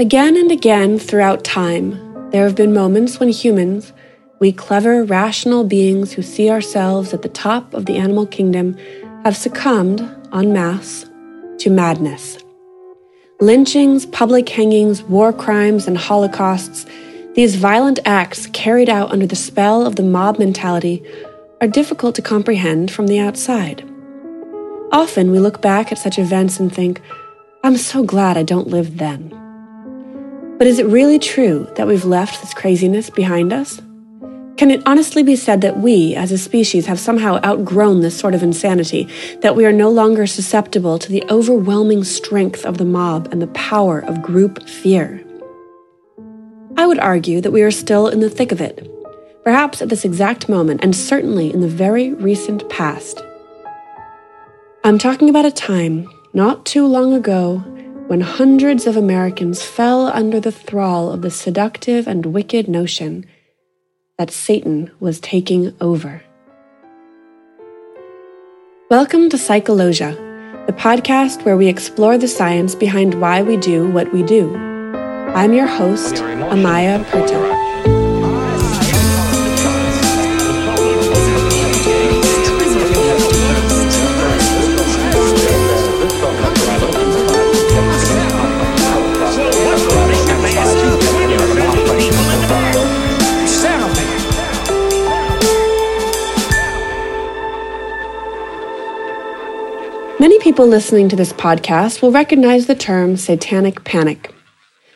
Again 0.00 0.34
and 0.34 0.50
again 0.50 0.98
throughout 0.98 1.44
time, 1.44 2.30
there 2.30 2.44
have 2.44 2.54
been 2.54 2.72
moments 2.72 3.20
when 3.20 3.28
humans, 3.28 3.92
we 4.38 4.50
clever, 4.50 5.04
rational 5.04 5.62
beings 5.62 6.14
who 6.14 6.22
see 6.22 6.48
ourselves 6.48 7.12
at 7.12 7.20
the 7.20 7.28
top 7.28 7.74
of 7.74 7.84
the 7.84 7.98
animal 7.98 8.24
kingdom, 8.24 8.78
have 9.24 9.36
succumbed, 9.36 10.00
en 10.32 10.54
masse, 10.54 11.04
to 11.58 11.68
madness. 11.68 12.38
Lynchings, 13.42 14.06
public 14.06 14.48
hangings, 14.48 15.02
war 15.02 15.34
crimes, 15.34 15.86
and 15.86 15.98
holocausts, 15.98 16.86
these 17.34 17.56
violent 17.56 17.98
acts 18.06 18.46
carried 18.46 18.88
out 18.88 19.12
under 19.12 19.26
the 19.26 19.36
spell 19.36 19.84
of 19.84 19.96
the 19.96 20.02
mob 20.02 20.38
mentality, 20.38 21.04
are 21.60 21.68
difficult 21.68 22.14
to 22.14 22.22
comprehend 22.22 22.90
from 22.90 23.06
the 23.06 23.18
outside. 23.18 23.86
Often 24.92 25.30
we 25.30 25.40
look 25.40 25.60
back 25.60 25.92
at 25.92 25.98
such 25.98 26.18
events 26.18 26.58
and 26.58 26.74
think, 26.74 27.02
I'm 27.62 27.76
so 27.76 28.02
glad 28.02 28.38
I 28.38 28.44
don't 28.44 28.68
live 28.68 28.96
then. 28.96 29.39
But 30.60 30.66
is 30.66 30.78
it 30.78 30.84
really 30.88 31.18
true 31.18 31.66
that 31.76 31.86
we've 31.86 32.04
left 32.04 32.42
this 32.42 32.52
craziness 32.52 33.08
behind 33.08 33.50
us? 33.50 33.80
Can 34.58 34.70
it 34.70 34.82
honestly 34.84 35.22
be 35.22 35.34
said 35.34 35.62
that 35.62 35.78
we, 35.78 36.14
as 36.14 36.32
a 36.32 36.36
species, 36.36 36.84
have 36.84 37.00
somehow 37.00 37.40
outgrown 37.42 38.02
this 38.02 38.18
sort 38.18 38.34
of 38.34 38.42
insanity, 38.42 39.08
that 39.40 39.56
we 39.56 39.64
are 39.64 39.72
no 39.72 39.88
longer 39.88 40.26
susceptible 40.26 40.98
to 40.98 41.10
the 41.10 41.24
overwhelming 41.30 42.04
strength 42.04 42.66
of 42.66 42.76
the 42.76 42.84
mob 42.84 43.28
and 43.32 43.40
the 43.40 43.46
power 43.46 44.00
of 44.00 44.20
group 44.20 44.68
fear? 44.68 45.24
I 46.76 46.86
would 46.86 46.98
argue 46.98 47.40
that 47.40 47.52
we 47.52 47.62
are 47.62 47.70
still 47.70 48.08
in 48.08 48.20
the 48.20 48.28
thick 48.28 48.52
of 48.52 48.60
it, 48.60 48.86
perhaps 49.42 49.80
at 49.80 49.88
this 49.88 50.04
exact 50.04 50.50
moment, 50.50 50.84
and 50.84 50.94
certainly 50.94 51.50
in 51.50 51.62
the 51.62 51.68
very 51.68 52.12
recent 52.12 52.68
past. 52.68 53.24
I'm 54.84 54.98
talking 54.98 55.30
about 55.30 55.46
a 55.46 55.50
time, 55.50 56.06
not 56.34 56.66
too 56.66 56.86
long 56.86 57.14
ago, 57.14 57.64
when 58.10 58.22
hundreds 58.22 58.88
of 58.88 58.96
Americans 58.96 59.62
fell 59.62 60.08
under 60.08 60.40
the 60.40 60.50
thrall 60.50 61.12
of 61.12 61.22
the 61.22 61.30
seductive 61.30 62.08
and 62.08 62.26
wicked 62.26 62.66
notion 62.66 63.24
that 64.18 64.32
Satan 64.32 64.90
was 64.98 65.20
taking 65.20 65.72
over. 65.80 66.20
Welcome 68.90 69.30
to 69.30 69.38
Psychologia, 69.38 70.16
the 70.66 70.72
podcast 70.72 71.44
where 71.44 71.56
we 71.56 71.68
explore 71.68 72.18
the 72.18 72.26
science 72.26 72.74
behind 72.74 73.20
why 73.20 73.42
we 73.42 73.56
do 73.56 73.88
what 73.88 74.12
we 74.12 74.24
do. 74.24 74.56
I'm 74.56 75.52
your 75.52 75.68
host, 75.68 76.16
Amaya 76.16 77.08
Perta. 77.12 77.49
People 100.60 100.68
listening 100.68 101.08
to 101.08 101.16
this 101.16 101.32
podcast 101.32 102.02
will 102.02 102.12
recognize 102.12 102.66
the 102.66 102.74
term 102.74 103.16
satanic 103.16 103.82
panic. 103.82 104.30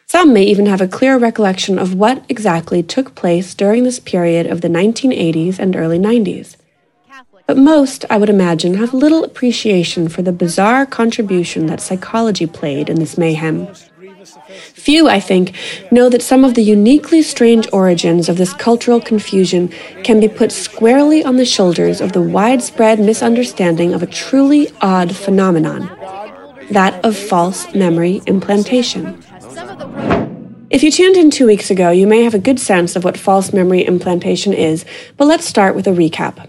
Some 0.05 0.35
may 0.35 0.43
even 0.43 0.67
have 0.67 0.83
a 0.83 0.87
clear 0.87 1.17
recollection 1.17 1.79
of 1.79 1.95
what 1.95 2.23
exactly 2.29 2.83
took 2.83 3.15
place 3.15 3.55
during 3.55 3.83
this 3.83 3.99
period 3.99 4.47
of 4.47 4.61
the 4.61 4.69
1980s 4.69 5.59
and 5.59 5.75
early 5.75 5.99
90s. 5.99 6.57
But 7.47 7.57
most, 7.57 8.05
I 8.11 8.19
would 8.19 8.29
imagine, 8.29 8.75
have 8.75 8.93
little 8.93 9.25
appreciation 9.25 10.11
for 10.11 10.21
the 10.21 10.33
bizarre 10.33 10.85
contribution 10.85 11.65
that 11.69 11.81
psychology 11.81 12.47
played 12.47 12.91
in 12.91 12.97
this 12.97 13.17
mayhem. 13.17 13.67
Few, 14.75 15.09
I 15.09 15.21
think, 15.21 15.55
know 15.91 16.09
that 16.09 16.23
some 16.23 16.45
of 16.45 16.55
the 16.55 16.63
uniquely 16.63 17.23
strange 17.23 17.67
origins 17.73 18.29
of 18.29 18.37
this 18.37 18.53
cultural 18.53 19.01
confusion 19.01 19.69
can 20.03 20.21
be 20.21 20.29
put 20.29 20.53
squarely 20.53 21.25
on 21.25 21.37
the 21.37 21.45
shoulders 21.45 22.01
of 22.01 22.13
the 22.13 22.23
widespread 22.23 23.01
misunderstanding 23.01 23.95
of 23.95 24.03
a 24.03 24.07
truly 24.07 24.71
odd 24.81 25.15
phenomenon 25.15 25.91
that 26.71 27.05
of 27.05 27.17
false 27.17 27.75
memory 27.75 28.23
implantation. 28.27 29.23
If 30.71 30.83
you 30.83 30.91
tuned 30.91 31.17
in 31.17 31.31
two 31.31 31.47
weeks 31.47 31.71
ago, 31.71 31.91
you 31.91 32.07
may 32.07 32.25
have 32.25 32.35
a 32.35 32.39
good 32.39 32.59
sense 32.59 32.97
of 32.97 33.05
what 33.05 33.17
false 33.17 33.53
memory 33.53 33.87
implantation 33.87 34.53
is, 34.53 34.85
but 35.17 35.27
let's 35.27 35.45
start 35.45 35.77
with 35.77 35.87
a 35.87 35.91
recap. 35.91 36.49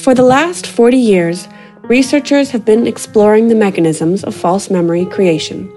For 0.00 0.14
the 0.14 0.22
last 0.24 0.66
40 0.66 0.96
years, 0.96 1.46
researchers 1.82 2.50
have 2.50 2.64
been 2.64 2.86
exploring 2.86 3.48
the 3.48 3.54
mechanisms 3.54 4.24
of 4.24 4.34
false 4.34 4.70
memory 4.70 5.04
creation. 5.04 5.70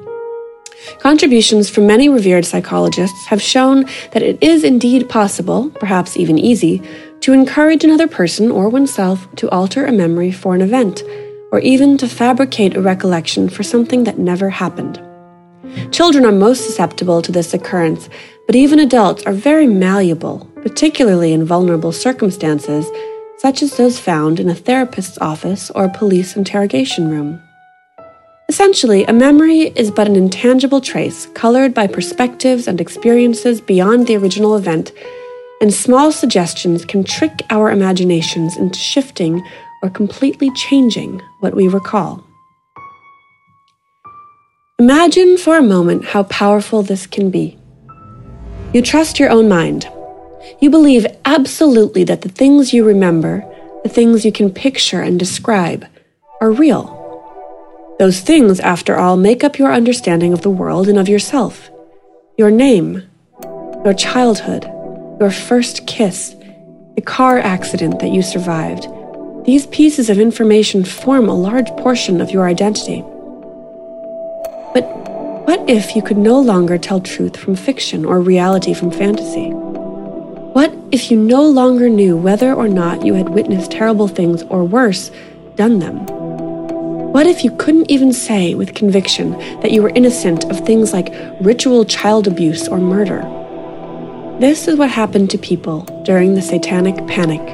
Contributions 1.00 1.70
from 1.70 1.88
many 1.88 2.10
revered 2.10 2.46
psychologists 2.46 3.26
have 3.28 3.42
shown 3.42 3.86
that 4.12 4.24
it 4.24 4.38
is 4.42 4.64
indeed 4.64 5.10
possible, 5.10 5.70
perhaps 5.72 6.18
even 6.18 6.38
easy, 6.38 6.82
to 7.22 7.34
encourage 7.34 7.84
another 7.84 8.08
person 8.08 8.52
or 8.52 8.70
oneself 8.70 9.28
to 9.36 9.50
alter 9.50 9.86
a 9.86 9.92
memory 9.92 10.32
for 10.32 10.56
an 10.56 10.62
event, 10.62 11.04
or 11.52 11.60
even 11.60 11.98
to 11.98 12.08
fabricate 12.08 12.76
a 12.76 12.82
recollection 12.82 13.48
for 13.48 13.64
something 13.64 14.04
that 14.04 14.18
never 14.18 14.50
happened. 14.50 15.02
Children 15.92 16.26
are 16.26 16.32
most 16.32 16.66
susceptible 16.66 17.22
to 17.22 17.32
this 17.32 17.54
occurrence, 17.54 18.10
but 18.46 18.56
even 18.56 18.80
adults 18.80 19.24
are 19.24 19.34
very 19.34 19.68
malleable, 19.68 20.46
particularly 20.56 21.32
in 21.32 21.46
vulnerable 21.46 21.92
circumstances, 21.92 22.86
such 23.38 23.62
as 23.62 23.78
those 23.78 24.00
found 24.00 24.40
in 24.40 24.50
a 24.50 24.56
therapist's 24.56 25.18
office 25.20 25.72
or 25.72 25.86
a 25.86 25.98
police 25.98 26.36
interrogation 26.36 27.10
room. 27.10 27.42
Essentially, 28.50 29.06
a 29.06 29.14
memory 29.14 29.72
is 29.76 29.90
but 29.90 30.08
an 30.08 30.16
intangible 30.16 30.82
trace 30.82 31.28
colored 31.28 31.74
by 31.74 31.88
perspectives 31.88 32.68
and 32.68 32.82
experiences 32.82 33.62
beyond 33.62 34.06
the 34.06 34.18
original 34.18 34.56
event, 34.58 34.92
and 35.62 35.74
small 35.74 36.12
suggestions 36.12 36.84
can 36.84 37.04
trick 37.04 37.42
our 37.50 37.72
imaginations 37.72 38.58
into 38.58 38.78
shifting 38.78 39.42
or 39.82 39.90
completely 39.90 40.52
changing 40.52 41.22
what 41.40 41.56
we 41.56 41.68
recall. 41.68 42.24
Imagine 44.78 45.38
for 45.38 45.58
a 45.58 45.64
moment 45.64 46.04
how 46.04 46.24
powerful 46.24 46.84
this 46.84 47.08
can 47.08 47.30
be. 47.30 47.58
You 48.74 48.82
trust 48.82 49.20
your 49.20 49.30
own 49.30 49.48
mind. 49.48 49.88
You 50.60 50.70
believe 50.70 51.06
absolutely 51.24 52.04
that 52.04 52.24
the 52.24 52.30
things 52.30 52.74
you 52.74 52.84
remember, 52.84 53.46
the 53.84 53.90
things 53.90 54.26
you 54.26 54.32
can 54.34 54.52
picture 54.52 55.02
and 55.02 55.18
describe, 55.18 55.86
are 56.42 56.52
real 56.52 56.93
those 58.00 58.22
things, 58.22 58.60
after 58.60 58.98
all, 58.98 59.18
make 59.18 59.44
up 59.44 59.60
your 59.60 59.72
understanding 59.72 60.34
of 60.34 60.42
the 60.42 60.50
world 60.50 60.90
and 60.90 60.98
of 60.98 61.08
yourself. 61.08 61.70
Your 62.38 62.50
name, 62.50 63.04
your 63.86 63.94
childhood, 63.94 64.64
your 65.20 65.30
first 65.30 65.86
kiss, 65.86 66.36
the 66.96 67.02
car 67.02 67.38
accident 67.38 68.00
that 68.00 68.12
you 68.12 68.24
survived. 68.24 68.88
These 69.46 69.68
pieces 69.68 70.10
of 70.10 70.18
information 70.18 70.84
form 70.84 71.30
a 71.30 71.36
large 71.36 71.68
portion 71.78 72.20
of 72.20 72.32
your 72.32 72.48
identity. 72.48 73.02
But 74.74 74.84
what 75.46 75.70
if 75.70 75.96
you 75.96 76.02
could 76.02 76.18
no 76.18 76.40
longer 76.40 76.80
tell 76.80 77.00
truth 77.00 77.38
from 77.38 77.56
fiction 77.56 78.06
or 78.06 78.22
reality 78.22 78.74
from 78.74 78.90
fantasy? 78.90 79.50
What 79.50 80.74
if 80.92 81.12
you 81.12 81.20
no 81.20 81.46
longer 81.46 81.90
knew 81.90 82.18
whether 82.18 82.54
or 82.54 82.68
not 82.68 83.06
you 83.06 83.14
had 83.14 83.30
witnessed 83.30 83.72
terrible 83.72 84.08
things 84.08 84.42
or 84.44 84.64
worse, 84.64 85.12
done 85.56 85.80
them? 85.80 86.23
What 87.14 87.28
if 87.28 87.44
you 87.44 87.52
couldn't 87.58 87.92
even 87.92 88.12
say 88.12 88.56
with 88.56 88.74
conviction 88.74 89.34
that 89.62 89.70
you 89.70 89.84
were 89.84 89.92
innocent 89.94 90.46
of 90.46 90.66
things 90.66 90.94
like 90.94 91.14
ritual 91.40 91.86
child 91.86 92.26
abuse 92.26 92.68
or 92.68 92.80
murder? 92.80 93.22
This 94.40 94.68
is 94.68 94.80
what 94.80 94.90
happened 94.90 95.30
to 95.30 95.38
people 95.38 95.82
during 96.06 96.34
the 96.34 96.42
Satanic 96.42 96.96
Panic. 97.06 97.46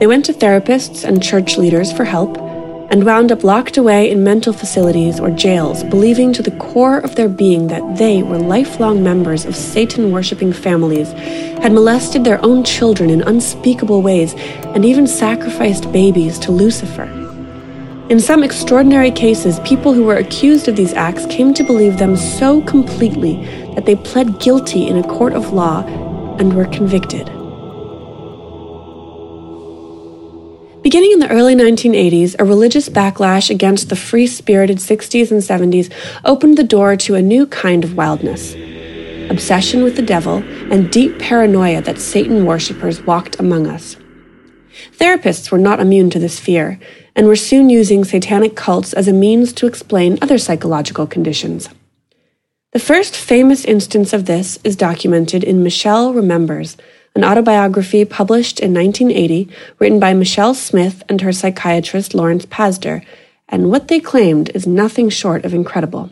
They 0.00 0.08
went 0.08 0.24
to 0.24 0.32
therapists 0.32 1.04
and 1.04 1.22
church 1.22 1.56
leaders 1.56 1.92
for 1.92 2.02
help 2.02 2.36
and 2.90 3.06
wound 3.06 3.30
up 3.30 3.44
locked 3.44 3.76
away 3.76 4.10
in 4.10 4.24
mental 4.24 4.52
facilities 4.52 5.20
or 5.20 5.30
jails, 5.30 5.84
believing 5.84 6.32
to 6.32 6.42
the 6.42 6.58
core 6.58 6.98
of 6.98 7.14
their 7.14 7.28
being 7.28 7.68
that 7.68 7.96
they 7.96 8.24
were 8.24 8.38
lifelong 8.38 9.04
members 9.04 9.44
of 9.44 9.54
Satan 9.54 10.10
worshipping 10.10 10.52
families, 10.52 11.12
had 11.62 11.72
molested 11.72 12.24
their 12.24 12.44
own 12.44 12.64
children 12.64 13.08
in 13.08 13.22
unspeakable 13.22 14.02
ways, 14.02 14.34
and 14.74 14.84
even 14.84 15.06
sacrificed 15.06 15.92
babies 15.92 16.40
to 16.40 16.50
Lucifer. 16.50 17.23
In 18.10 18.20
some 18.20 18.44
extraordinary 18.44 19.10
cases, 19.10 19.60
people 19.60 19.94
who 19.94 20.04
were 20.04 20.16
accused 20.16 20.68
of 20.68 20.76
these 20.76 20.92
acts 20.92 21.24
came 21.26 21.54
to 21.54 21.64
believe 21.64 21.96
them 21.96 22.16
so 22.16 22.60
completely 22.60 23.36
that 23.74 23.86
they 23.86 23.96
pled 23.96 24.38
guilty 24.40 24.86
in 24.86 24.98
a 24.98 25.08
court 25.08 25.32
of 25.32 25.54
law 25.54 25.82
and 26.38 26.54
were 26.54 26.66
convicted. 26.66 27.26
Beginning 30.82 31.12
in 31.12 31.18
the 31.20 31.30
early 31.30 31.54
1980s, 31.54 32.36
a 32.38 32.44
religious 32.44 32.90
backlash 32.90 33.48
against 33.48 33.88
the 33.88 33.96
free 33.96 34.26
spirited 34.26 34.76
60s 34.76 35.30
and 35.30 35.40
70s 35.40 35.90
opened 36.26 36.58
the 36.58 36.62
door 36.62 36.96
to 36.96 37.14
a 37.14 37.22
new 37.22 37.46
kind 37.46 37.84
of 37.84 37.96
wildness 37.96 38.54
obsession 39.30 39.82
with 39.82 39.96
the 39.96 40.02
devil 40.02 40.44
and 40.70 40.92
deep 40.92 41.18
paranoia 41.18 41.80
that 41.80 41.98
Satan 41.98 42.44
worshippers 42.44 43.00
walked 43.02 43.40
among 43.40 43.66
us. 43.66 43.96
Therapists 44.92 45.50
were 45.50 45.58
not 45.58 45.80
immune 45.80 46.10
to 46.10 46.18
this 46.18 46.38
fear, 46.38 46.78
and 47.16 47.26
were 47.26 47.36
soon 47.36 47.70
using 47.70 48.04
satanic 48.04 48.56
cults 48.56 48.92
as 48.92 49.08
a 49.08 49.12
means 49.12 49.52
to 49.52 49.66
explain 49.66 50.18
other 50.20 50.38
psychological 50.38 51.06
conditions. 51.06 51.68
The 52.72 52.80
first 52.80 53.14
famous 53.16 53.64
instance 53.64 54.12
of 54.12 54.26
this 54.26 54.58
is 54.64 54.74
documented 54.74 55.44
in 55.44 55.62
Michelle 55.62 56.12
Remembers, 56.12 56.76
an 57.14 57.24
autobiography 57.24 58.04
published 58.04 58.58
in 58.58 58.74
1980, 58.74 59.48
written 59.78 60.00
by 60.00 60.12
Michelle 60.12 60.54
Smith 60.54 61.04
and 61.08 61.20
her 61.20 61.32
psychiatrist 61.32 62.14
Lawrence 62.14 62.46
Pazder, 62.46 63.04
and 63.48 63.70
what 63.70 63.86
they 63.86 64.00
claimed 64.00 64.50
is 64.50 64.66
nothing 64.66 65.08
short 65.08 65.44
of 65.44 65.54
incredible. 65.54 66.10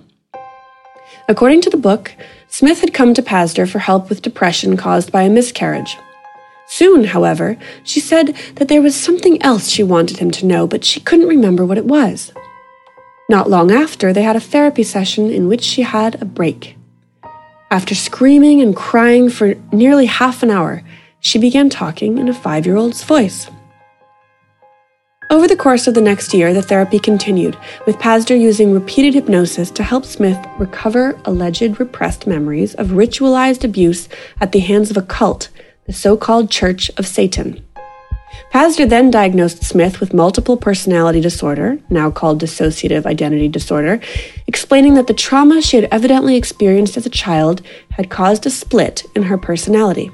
According 1.28 1.62
to 1.62 1.70
the 1.70 1.76
book, 1.76 2.12
Smith 2.46 2.80
had 2.80 2.94
come 2.94 3.14
to 3.14 3.22
Pazder 3.22 3.68
for 3.68 3.80
help 3.80 4.08
with 4.08 4.22
depression 4.22 4.76
caused 4.76 5.10
by 5.10 5.22
a 5.22 5.30
miscarriage. 5.30 5.96
Soon, 6.74 7.04
however, 7.04 7.58
she 7.84 8.00
said 8.00 8.34
that 8.54 8.68
there 8.68 8.80
was 8.80 8.96
something 8.96 9.42
else 9.42 9.68
she 9.68 9.82
wanted 9.82 10.16
him 10.16 10.30
to 10.30 10.46
know, 10.46 10.66
but 10.66 10.86
she 10.86 11.00
couldn't 11.00 11.28
remember 11.28 11.66
what 11.66 11.76
it 11.76 11.84
was. 11.84 12.32
Not 13.28 13.50
long 13.50 13.70
after, 13.70 14.10
they 14.10 14.22
had 14.22 14.36
a 14.36 14.40
therapy 14.40 14.82
session 14.82 15.28
in 15.28 15.48
which 15.48 15.62
she 15.62 15.82
had 15.82 16.20
a 16.22 16.24
break. 16.24 16.78
After 17.70 17.94
screaming 17.94 18.62
and 18.62 18.74
crying 18.74 19.28
for 19.28 19.54
nearly 19.70 20.06
half 20.06 20.42
an 20.42 20.48
hour, 20.48 20.82
she 21.20 21.38
began 21.38 21.68
talking 21.68 22.16
in 22.16 22.30
a 22.30 22.32
five 22.32 22.64
year 22.64 22.76
old's 22.76 23.04
voice. 23.04 23.50
Over 25.28 25.46
the 25.46 25.56
course 25.56 25.86
of 25.86 25.92
the 25.92 26.00
next 26.00 26.32
year, 26.32 26.54
the 26.54 26.62
therapy 26.62 26.98
continued, 26.98 27.54
with 27.86 27.96
Pazder 27.96 28.40
using 28.40 28.72
repeated 28.72 29.12
hypnosis 29.12 29.70
to 29.72 29.82
help 29.82 30.06
Smith 30.06 30.38
recover 30.58 31.20
alleged 31.26 31.78
repressed 31.78 32.26
memories 32.26 32.74
of 32.76 32.96
ritualized 32.96 33.62
abuse 33.62 34.08
at 34.40 34.52
the 34.52 34.60
hands 34.60 34.90
of 34.90 34.96
a 34.96 35.02
cult, 35.02 35.50
the 35.86 35.92
so 35.92 36.16
called 36.16 36.50
Church 36.50 36.90
of 36.96 37.06
Satan. 37.06 37.64
Pazder 38.52 38.88
then 38.88 39.10
diagnosed 39.10 39.64
Smith 39.64 40.00
with 40.00 40.14
multiple 40.14 40.56
personality 40.56 41.20
disorder, 41.20 41.78
now 41.90 42.10
called 42.10 42.40
dissociative 42.40 43.06
identity 43.06 43.48
disorder, 43.48 44.00
explaining 44.46 44.94
that 44.94 45.06
the 45.06 45.14
trauma 45.14 45.62
she 45.62 45.76
had 45.76 45.88
evidently 45.90 46.36
experienced 46.36 46.96
as 46.96 47.06
a 47.06 47.10
child 47.10 47.62
had 47.92 48.10
caused 48.10 48.46
a 48.46 48.50
split 48.50 49.04
in 49.14 49.24
her 49.24 49.38
personality. 49.38 50.10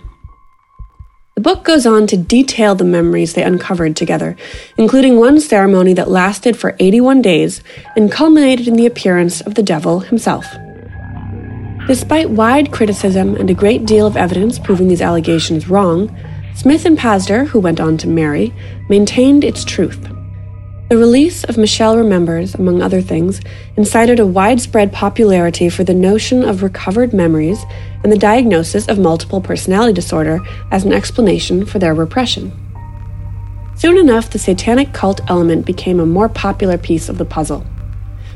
The 1.34 1.42
book 1.42 1.62
goes 1.62 1.86
on 1.86 2.08
to 2.08 2.16
detail 2.16 2.74
the 2.74 2.84
memories 2.84 3.34
they 3.34 3.44
uncovered 3.44 3.94
together, 3.94 4.36
including 4.76 5.18
one 5.18 5.40
ceremony 5.40 5.94
that 5.94 6.10
lasted 6.10 6.56
for 6.56 6.74
81 6.80 7.22
days 7.22 7.62
and 7.94 8.10
culminated 8.10 8.66
in 8.66 8.74
the 8.74 8.86
appearance 8.86 9.40
of 9.40 9.54
the 9.54 9.62
devil 9.62 10.00
himself. 10.00 10.46
Despite 11.88 12.28
wide 12.28 12.70
criticism 12.70 13.34
and 13.36 13.48
a 13.48 13.54
great 13.54 13.86
deal 13.86 14.06
of 14.06 14.14
evidence 14.14 14.58
proving 14.58 14.88
these 14.88 15.00
allegations 15.00 15.70
wrong, 15.70 16.14
Smith 16.54 16.84
and 16.84 16.98
Pazder, 16.98 17.46
who 17.46 17.60
went 17.60 17.80
on 17.80 17.96
to 17.96 18.06
marry, 18.06 18.52
maintained 18.90 19.42
its 19.42 19.64
truth. 19.64 19.98
The 20.90 20.98
release 20.98 21.44
of 21.44 21.56
Michelle 21.56 21.96
Remembers, 21.96 22.54
among 22.54 22.82
other 22.82 23.00
things, 23.00 23.40
incited 23.78 24.20
a 24.20 24.26
widespread 24.26 24.92
popularity 24.92 25.70
for 25.70 25.82
the 25.82 25.94
notion 25.94 26.44
of 26.44 26.62
recovered 26.62 27.14
memories 27.14 27.64
and 28.02 28.12
the 28.12 28.18
diagnosis 28.18 28.86
of 28.86 28.98
multiple 28.98 29.40
personality 29.40 29.94
disorder 29.94 30.40
as 30.70 30.84
an 30.84 30.92
explanation 30.92 31.64
for 31.64 31.78
their 31.78 31.94
repression. 31.94 32.52
Soon 33.76 33.96
enough, 33.96 34.28
the 34.28 34.38
satanic 34.38 34.92
cult 34.92 35.22
element 35.30 35.64
became 35.64 36.00
a 36.00 36.06
more 36.06 36.28
popular 36.28 36.76
piece 36.76 37.08
of 37.08 37.16
the 37.16 37.24
puzzle. 37.24 37.64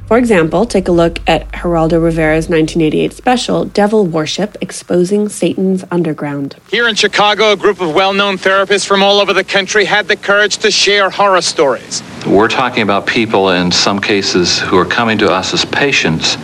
For 0.07 0.19
example, 0.19 0.67
take 0.67 0.89
a 0.89 0.93
look 0.93 1.21
at 1.27 1.51
Geraldo 1.53 2.03
Rivera's 2.03 2.49
1988 2.49 3.13
special, 3.15 3.65
Devil 3.65 4.05
Worship 4.05 4.57
Exposing 4.61 5.29
Satan's 5.29 5.85
Underground. 5.91 6.57
Here 6.69 6.87
in 6.87 6.95
Chicago, 6.95 7.53
a 7.53 7.57
group 7.57 7.81
of 7.81 7.95
well 7.95 8.13
known 8.13 8.37
therapists 8.37 8.87
from 8.87 9.03
all 9.03 9.21
over 9.21 9.33
the 9.33 9.45
country 9.45 9.87
had 9.87 10.09
the 10.09 10.17
courage 10.17 10.59
to 10.59 10.71
share 10.71 11.09
horror 11.09 11.41
stories. 11.41 12.03
We're 12.27 12.49
talking 12.49 12.83
about 12.83 13.07
people 13.07 13.51
in 13.51 13.73
some 13.73 14.01
cases 14.01 14.59
who 14.59 14.77
are 14.77 14.85
coming 14.85 15.17
to 15.19 15.33
us 15.33 15.55
as 15.55 15.65
patients 15.65 16.37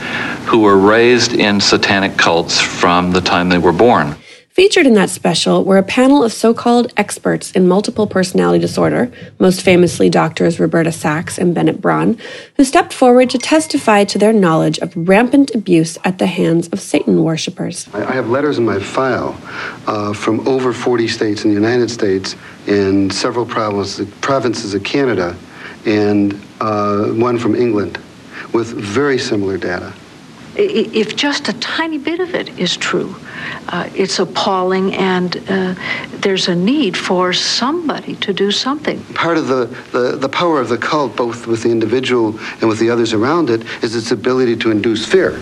who 0.46 0.60
were 0.60 0.78
raised 0.78 1.34
in 1.34 1.60
satanic 1.60 2.16
cults 2.16 2.58
from 2.58 3.12
the 3.12 3.20
time 3.20 3.50
they 3.50 3.58
were 3.58 3.72
born. 3.72 4.16
Featured 4.58 4.88
in 4.88 4.94
that 4.94 5.08
special 5.08 5.62
were 5.62 5.78
a 5.78 5.84
panel 5.84 6.24
of 6.24 6.32
so 6.32 6.52
called 6.52 6.92
experts 6.96 7.52
in 7.52 7.68
multiple 7.68 8.08
personality 8.08 8.58
disorder, 8.58 9.08
most 9.38 9.62
famously 9.62 10.10
doctors 10.10 10.58
Roberta 10.58 10.90
Sachs 10.90 11.38
and 11.38 11.54
Bennett 11.54 11.80
Braun, 11.80 12.18
who 12.56 12.64
stepped 12.64 12.92
forward 12.92 13.30
to 13.30 13.38
testify 13.38 14.02
to 14.02 14.18
their 14.18 14.32
knowledge 14.32 14.80
of 14.80 14.92
rampant 14.96 15.54
abuse 15.54 15.96
at 16.02 16.18
the 16.18 16.26
hands 16.26 16.66
of 16.70 16.80
Satan 16.80 17.22
worshippers. 17.22 17.88
I 17.94 18.12
have 18.12 18.30
letters 18.30 18.58
in 18.58 18.64
my 18.64 18.80
file 18.80 19.40
uh, 19.86 20.12
from 20.12 20.40
over 20.48 20.72
40 20.72 21.06
states 21.06 21.44
in 21.44 21.50
the 21.50 21.54
United 21.54 21.88
States 21.88 22.34
and 22.66 23.12
several 23.12 23.46
provinces 23.46 24.74
of 24.74 24.82
Canada 24.82 25.36
and 25.86 26.32
uh, 26.60 27.04
one 27.10 27.38
from 27.38 27.54
England 27.54 27.96
with 28.52 28.66
very 28.66 29.18
similar 29.18 29.56
data 29.56 29.94
if 30.58 31.16
just 31.16 31.48
a 31.48 31.52
tiny 31.60 31.98
bit 31.98 32.20
of 32.20 32.34
it 32.34 32.58
is 32.58 32.76
true, 32.76 33.14
uh, 33.68 33.88
it's 33.94 34.18
appalling, 34.18 34.94
and 34.94 35.36
uh, 35.48 35.74
there's 36.20 36.48
a 36.48 36.54
need 36.54 36.96
for 36.96 37.32
somebody 37.32 38.16
to 38.16 38.32
do 38.32 38.50
something. 38.50 39.02
Part 39.14 39.38
of 39.38 39.46
the, 39.46 39.66
the, 39.92 40.16
the 40.16 40.28
power 40.28 40.60
of 40.60 40.68
the 40.68 40.78
cult, 40.78 41.16
both 41.16 41.46
with 41.46 41.62
the 41.62 41.70
individual 41.70 42.38
and 42.60 42.68
with 42.68 42.78
the 42.78 42.90
others 42.90 43.12
around 43.12 43.50
it, 43.50 43.62
is 43.82 43.94
its 43.94 44.10
ability 44.10 44.56
to 44.56 44.70
induce 44.70 45.06
fear. 45.06 45.38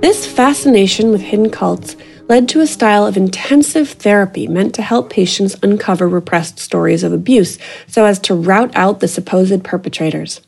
This 0.00 0.26
fascination 0.26 1.10
with 1.10 1.20
hidden 1.20 1.50
cults 1.50 1.96
led 2.28 2.48
to 2.48 2.60
a 2.60 2.66
style 2.66 3.06
of 3.06 3.16
intensive 3.16 3.90
therapy 3.90 4.46
meant 4.46 4.74
to 4.74 4.82
help 4.82 5.10
patients 5.10 5.56
uncover 5.62 6.08
repressed 6.08 6.58
stories 6.58 7.02
of 7.02 7.12
abuse 7.12 7.58
so 7.86 8.04
as 8.04 8.18
to 8.20 8.34
rout 8.34 8.74
out 8.76 9.00
the 9.00 9.08
supposed 9.08 9.64
perpetrators. 9.64 10.40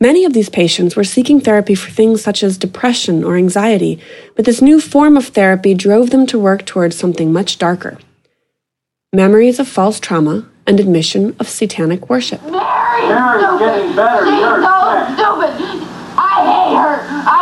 Many 0.00 0.24
of 0.24 0.32
these 0.32 0.48
patients 0.48 0.96
were 0.96 1.04
seeking 1.04 1.40
therapy 1.40 1.74
for 1.74 1.90
things 1.90 2.22
such 2.22 2.42
as 2.42 2.58
depression 2.58 3.22
or 3.22 3.36
anxiety, 3.36 4.00
but 4.34 4.44
this 4.44 4.62
new 4.62 4.80
form 4.80 5.16
of 5.16 5.28
therapy 5.28 5.74
drove 5.74 6.10
them 6.10 6.26
to 6.26 6.38
work 6.38 6.64
towards 6.64 6.96
something 6.96 7.32
much 7.32 7.58
darker 7.58 7.98
memories 9.12 9.58
of 9.58 9.66
false 9.66 9.98
trauma 9.98 10.48
and 10.68 10.78
admission 10.78 11.34
of 11.40 11.48
satanic 11.48 12.08
worship. 12.08 12.40
Mary, 12.42 13.08
Mary's 13.08 13.58
getting 13.58 13.96
better. 13.96 14.24
She's 14.24 14.38
You're 14.38 14.62
so 14.62 14.86
stupid. 15.18 15.50
I 16.14 16.36
hate 16.46 16.76
her. 16.78 16.94
I 17.26 17.39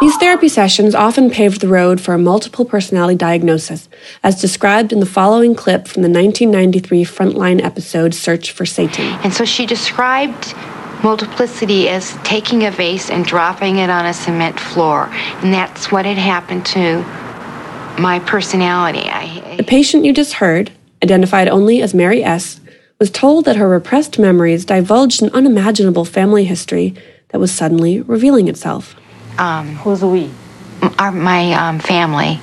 These 0.00 0.16
therapy 0.16 0.48
sessions 0.48 0.94
often 0.94 1.30
paved 1.30 1.60
the 1.60 1.68
road 1.68 2.00
for 2.00 2.14
a 2.14 2.18
multiple 2.18 2.64
personality 2.64 3.16
diagnosis, 3.16 3.88
as 4.22 4.40
described 4.40 4.92
in 4.92 5.00
the 5.00 5.06
following 5.06 5.54
clip 5.54 5.88
from 5.88 6.02
the 6.02 6.08
1993 6.08 7.04
Frontline 7.04 7.62
episode 7.62 8.14
Search 8.14 8.52
for 8.52 8.64
Satan. 8.64 9.04
And 9.24 9.32
so 9.32 9.44
she 9.44 9.66
described 9.66 10.54
multiplicity 11.02 11.88
as 11.88 12.16
taking 12.22 12.64
a 12.64 12.70
vase 12.70 13.10
and 13.10 13.24
dropping 13.24 13.78
it 13.78 13.90
on 13.90 14.06
a 14.06 14.14
cement 14.14 14.58
floor. 14.58 15.08
And 15.42 15.52
that's 15.52 15.90
what 15.90 16.06
had 16.06 16.18
happened 16.18 16.64
to 16.66 17.02
my 18.00 18.20
personality. 18.20 19.08
I, 19.08 19.56
the 19.56 19.64
patient 19.64 20.04
you 20.04 20.12
just 20.12 20.34
heard, 20.34 20.70
identified 21.02 21.48
only 21.48 21.82
as 21.82 21.94
Mary 21.94 22.22
S., 22.22 22.60
was 22.98 23.10
told 23.10 23.44
that 23.44 23.56
her 23.56 23.68
repressed 23.68 24.18
memories 24.18 24.64
divulged 24.64 25.22
an 25.22 25.30
unimaginable 25.30 26.04
family 26.04 26.44
history 26.44 26.94
that 27.28 27.38
was 27.38 27.52
suddenly 27.52 28.00
revealing 28.00 28.48
itself. 28.48 28.94
Um, 29.38 29.76
Who's 29.76 30.02
we? 30.02 30.30
Our, 30.98 31.12
my 31.12 31.52
um, 31.52 31.78
family, 31.78 32.40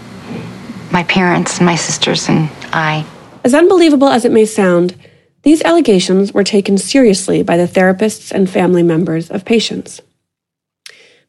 my 0.92 1.04
parents, 1.04 1.62
my 1.62 1.76
sisters, 1.76 2.28
and 2.30 2.50
I. 2.74 3.06
As 3.44 3.54
unbelievable 3.54 4.08
as 4.08 4.26
it 4.26 4.32
may 4.32 4.46
sound, 4.46 4.96
these 5.44 5.62
allegations 5.62 6.34
were 6.34 6.44
taken 6.44 6.78
seriously 6.78 7.44
by 7.44 7.58
the 7.58 7.68
therapists 7.68 8.32
and 8.32 8.50
family 8.50 8.84
members 8.84 9.30
of 9.30 9.46
patients. 9.46 10.02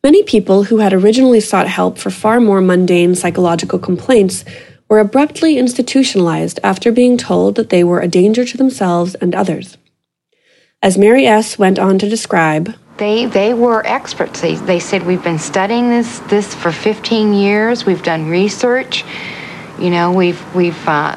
Many 0.02 0.22
people 0.22 0.64
who 0.64 0.78
had 0.78 0.92
originally 0.92 1.40
sought 1.40 1.68
help 1.68 1.98
for 1.98 2.10
far 2.10 2.40
more 2.40 2.60
mundane 2.62 3.14
psychological 3.14 3.78
complaints 3.78 4.44
were 4.90 4.98
abruptly 4.98 5.56
institutionalized 5.56 6.58
after 6.64 6.90
being 6.90 7.16
told 7.16 7.54
that 7.54 7.70
they 7.70 7.84
were 7.84 8.00
a 8.00 8.08
danger 8.08 8.44
to 8.44 8.56
themselves 8.56 9.14
and 9.14 9.34
others. 9.34 9.78
As 10.82 10.98
Mary 10.98 11.26
S. 11.26 11.58
went 11.58 11.78
on 11.78 11.98
to 12.00 12.08
describe, 12.08 12.74
they, 12.96 13.24
they 13.24 13.54
were 13.54 13.86
experts. 13.86 14.40
They, 14.42 14.56
they 14.56 14.80
said, 14.80 15.06
We've 15.06 15.22
been 15.22 15.38
studying 15.38 15.88
this, 15.88 16.18
this 16.20 16.54
for 16.54 16.72
15 16.72 17.32
years, 17.32 17.86
we've 17.86 18.02
done 18.02 18.28
research. 18.28 19.04
You 19.78 19.88
know, 19.88 20.12
we've, 20.12 20.54
we've, 20.54 20.88
uh, 20.88 21.16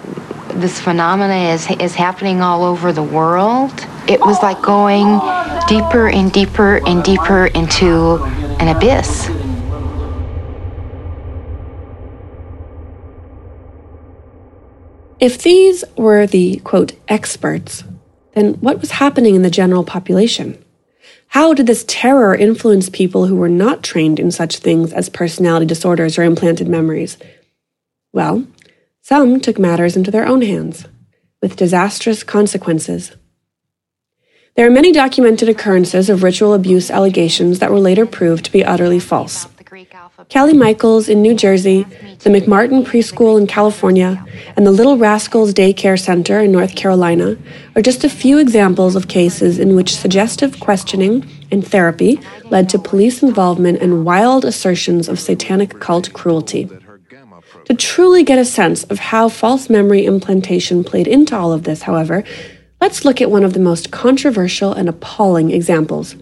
this 0.53 0.79
phenomena 0.79 1.51
is, 1.53 1.69
is 1.71 1.95
happening 1.95 2.41
all 2.41 2.63
over 2.63 2.93
the 2.93 3.03
world. 3.03 3.73
It 4.07 4.21
was 4.21 4.41
like 4.41 4.61
going 4.61 5.19
deeper 5.67 6.07
and 6.07 6.31
deeper 6.31 6.79
and 6.85 7.03
deeper 7.03 7.47
into 7.47 8.23
an 8.59 8.73
abyss. 8.73 9.29
If 15.23 15.41
these 15.41 15.85
were 15.95 16.27
the, 16.27 16.57
quote, 16.65 16.91
experts, 17.07 17.85
then 18.33 18.55
what 18.55 18.81
was 18.81 18.91
happening 18.91 19.35
in 19.35 19.41
the 19.41 19.49
general 19.49 19.85
population? 19.85 20.61
How 21.27 21.53
did 21.53 21.65
this 21.65 21.85
terror 21.87 22.35
influence 22.35 22.89
people 22.89 23.27
who 23.27 23.37
were 23.37 23.47
not 23.47 23.83
trained 23.83 24.19
in 24.19 24.31
such 24.31 24.57
things 24.57 24.91
as 24.91 25.07
personality 25.07 25.65
disorders 25.65 26.17
or 26.17 26.23
implanted 26.23 26.67
memories? 26.67 27.17
Well, 28.11 28.45
some 28.99 29.39
took 29.39 29.57
matters 29.57 29.95
into 29.95 30.11
their 30.11 30.27
own 30.27 30.41
hands, 30.41 30.89
with 31.41 31.55
disastrous 31.55 32.21
consequences. 32.23 33.15
There 34.57 34.67
are 34.67 34.71
many 34.71 34.91
documented 34.91 35.47
occurrences 35.47 36.09
of 36.09 36.23
ritual 36.23 36.53
abuse 36.53 36.91
allegations 36.91 37.59
that 37.59 37.71
were 37.71 37.79
later 37.79 38.05
proved 38.05 38.43
to 38.43 38.51
be 38.51 38.65
utterly 38.65 38.99
false. 38.99 39.47
Kelly 40.29 40.53
Michaels 40.53 41.09
in 41.09 41.21
New 41.21 41.33
Jersey, 41.33 41.83
the 42.19 42.29
McMartin 42.29 42.85
Preschool 42.85 43.39
in 43.39 43.47
California, 43.47 44.23
and 44.55 44.67
the 44.67 44.71
Little 44.71 44.97
Rascals 44.97 45.53
Daycare 45.53 45.99
Center 45.99 46.41
in 46.41 46.51
North 46.51 46.75
Carolina 46.75 47.37
are 47.75 47.81
just 47.81 48.03
a 48.03 48.09
few 48.09 48.37
examples 48.37 48.95
of 48.95 49.07
cases 49.07 49.57
in 49.57 49.75
which 49.75 49.95
suggestive 49.95 50.59
questioning 50.59 51.27
and 51.51 51.65
therapy 51.65 52.19
led 52.51 52.69
to 52.69 52.77
police 52.77 53.23
involvement 53.23 53.81
and 53.81 54.05
wild 54.05 54.45
assertions 54.45 55.09
of 55.09 55.19
satanic 55.19 55.79
cult 55.79 56.13
cruelty. 56.13 56.69
To 57.65 57.73
truly 57.73 58.23
get 58.23 58.37
a 58.37 58.45
sense 58.45 58.83
of 58.85 58.99
how 58.99 59.27
false 59.27 59.69
memory 59.69 60.05
implantation 60.05 60.83
played 60.83 61.07
into 61.07 61.35
all 61.35 61.51
of 61.51 61.63
this, 61.63 61.81
however, 61.81 62.23
Let's 62.81 63.05
look 63.05 63.21
at 63.21 63.31
one 63.31 63.45
of 63.45 63.53
the 63.53 63.61
most 63.61 63.91
controversial 63.91 64.73
and 64.73 64.89
appalling 64.89 65.51
examples 65.51 66.17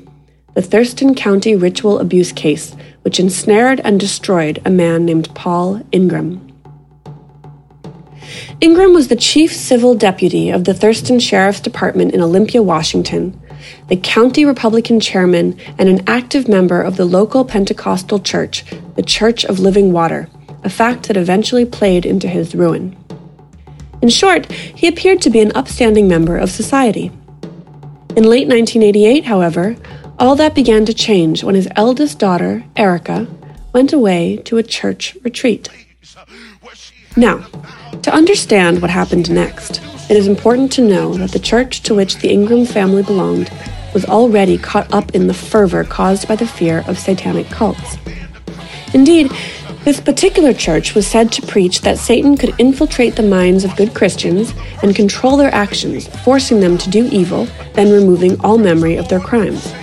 the 0.54 0.62
Thurston 0.62 1.16
County 1.16 1.56
ritual 1.56 1.98
abuse 1.98 2.32
case, 2.32 2.76
which 3.04 3.20
ensnared 3.20 3.82
and 3.84 4.00
destroyed 4.00 4.62
a 4.66 4.70
man 4.70 5.06
named 5.06 5.34
Paul 5.34 5.82
Ingram. 5.92 6.48
Ingram 8.62 8.94
was 8.94 9.08
the 9.08 9.16
chief 9.16 9.52
civil 9.54 9.96
deputy 9.96 10.50
of 10.50 10.66
the 10.66 10.74
Thurston 10.74 11.20
Sheriff's 11.20 11.60
Department 11.60 12.14
in 12.14 12.22
Olympia, 12.22 12.62
Washington, 12.62 13.40
the 13.88 13.98
county 13.98 14.46
Republican 14.46 15.00
chairman, 15.00 15.58
and 15.78 15.90
an 15.90 16.04
active 16.08 16.48
member 16.48 16.82
of 16.82 16.96
the 16.96 17.06
local 17.06 17.44
Pentecostal 17.44 18.20
church, 18.20 18.64
the 18.96 19.04
Church 19.04 19.44
of 19.46 19.60
Living 19.60 19.92
Water, 19.92 20.30
a 20.64 20.70
fact 20.70 21.08
that 21.08 21.18
eventually 21.18 21.66
played 21.66 22.06
into 22.06 22.28
his 22.28 22.56
ruin. 22.56 22.96
In 24.02 24.10
short, 24.10 24.52
he 24.52 24.88
appeared 24.88 25.22
to 25.22 25.30
be 25.30 25.40
an 25.40 25.52
upstanding 25.56 26.08
member 26.08 26.38
of 26.38 26.50
society. 26.50 27.12
In 28.16 28.24
late 28.24 28.48
1988, 28.48 29.26
however, 29.26 29.76
all 30.22 30.36
that 30.36 30.54
began 30.54 30.86
to 30.86 30.94
change 30.94 31.44
when 31.44 31.56
his 31.56 31.68
eldest 31.76 32.20
daughter, 32.20 32.64
Erica, 32.76 33.26
went 33.74 33.92
away 33.92 34.38
to 34.38 34.60
a 34.60 34.64
church 34.64 35.18
retreat. 35.24 35.68
Now, 37.18 37.40
to 38.04 38.14
understand 38.14 38.84
what 38.84 38.92
happened 38.92 39.32
next, 39.32 39.82
it 40.12 40.16
is 40.16 40.28
important 40.28 40.72
to 40.74 40.88
know 40.88 41.16
that 41.16 41.32
the 41.32 41.40
church 41.40 41.82
to 41.84 41.96
which 41.96 42.18
the 42.18 42.30
Ingram 42.30 42.68
family 42.68 43.02
belonged 43.02 43.52
was 43.96 44.06
already 44.06 44.60
caught 44.60 44.94
up 44.94 45.16
in 45.16 45.26
the 45.26 45.34
fervor 45.34 45.84
caused 45.84 46.28
by 46.28 46.36
the 46.36 46.46
fear 46.46 46.84
of 46.88 47.00
satanic 47.00 47.48
cults. 47.48 47.98
Indeed, 48.94 49.32
this 49.86 50.00
particular 50.00 50.54
church 50.54 50.94
was 50.94 51.08
said 51.08 51.32
to 51.32 51.48
preach 51.48 51.82
that 51.82 51.98
Satan 51.98 52.38
could 52.38 52.54
infiltrate 52.60 53.16
the 53.16 53.24
minds 53.24 53.64
of 53.64 53.76
good 53.76 53.96
Christians 53.96 54.54
and 54.84 54.96
control 54.96 55.36
their 55.36 55.54
actions, 55.54 56.08
forcing 56.24 56.60
them 56.60 56.78
to 56.78 56.92
do 56.92 57.10
evil, 57.12 57.48
then 57.74 57.92
removing 57.92 58.40
all 58.42 58.60
memory 58.60 58.98
of 58.98 59.08
their 59.10 59.20
crimes. 59.20 59.74